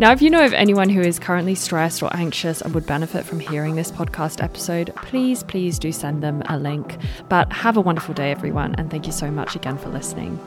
Now, 0.00 0.12
if 0.12 0.22
you 0.22 0.30
know 0.30 0.44
of 0.44 0.52
anyone 0.52 0.90
who 0.90 1.00
is 1.00 1.18
currently 1.18 1.56
stressed 1.56 2.04
or 2.04 2.16
anxious 2.16 2.60
and 2.60 2.72
would 2.72 2.86
benefit 2.86 3.26
from 3.26 3.40
hearing 3.40 3.74
this 3.74 3.90
podcast 3.90 4.40
episode, 4.40 4.94
please, 4.94 5.42
please 5.42 5.76
do 5.76 5.90
send 5.90 6.22
them 6.22 6.40
a 6.48 6.56
link. 6.56 6.96
But 7.28 7.52
have 7.52 7.76
a 7.76 7.80
wonderful 7.80 8.14
day, 8.14 8.30
everyone, 8.30 8.76
and 8.76 8.92
thank 8.92 9.06
you 9.06 9.12
so 9.12 9.28
much 9.28 9.56
again 9.56 9.76
for 9.76 9.88
listening. 9.88 10.38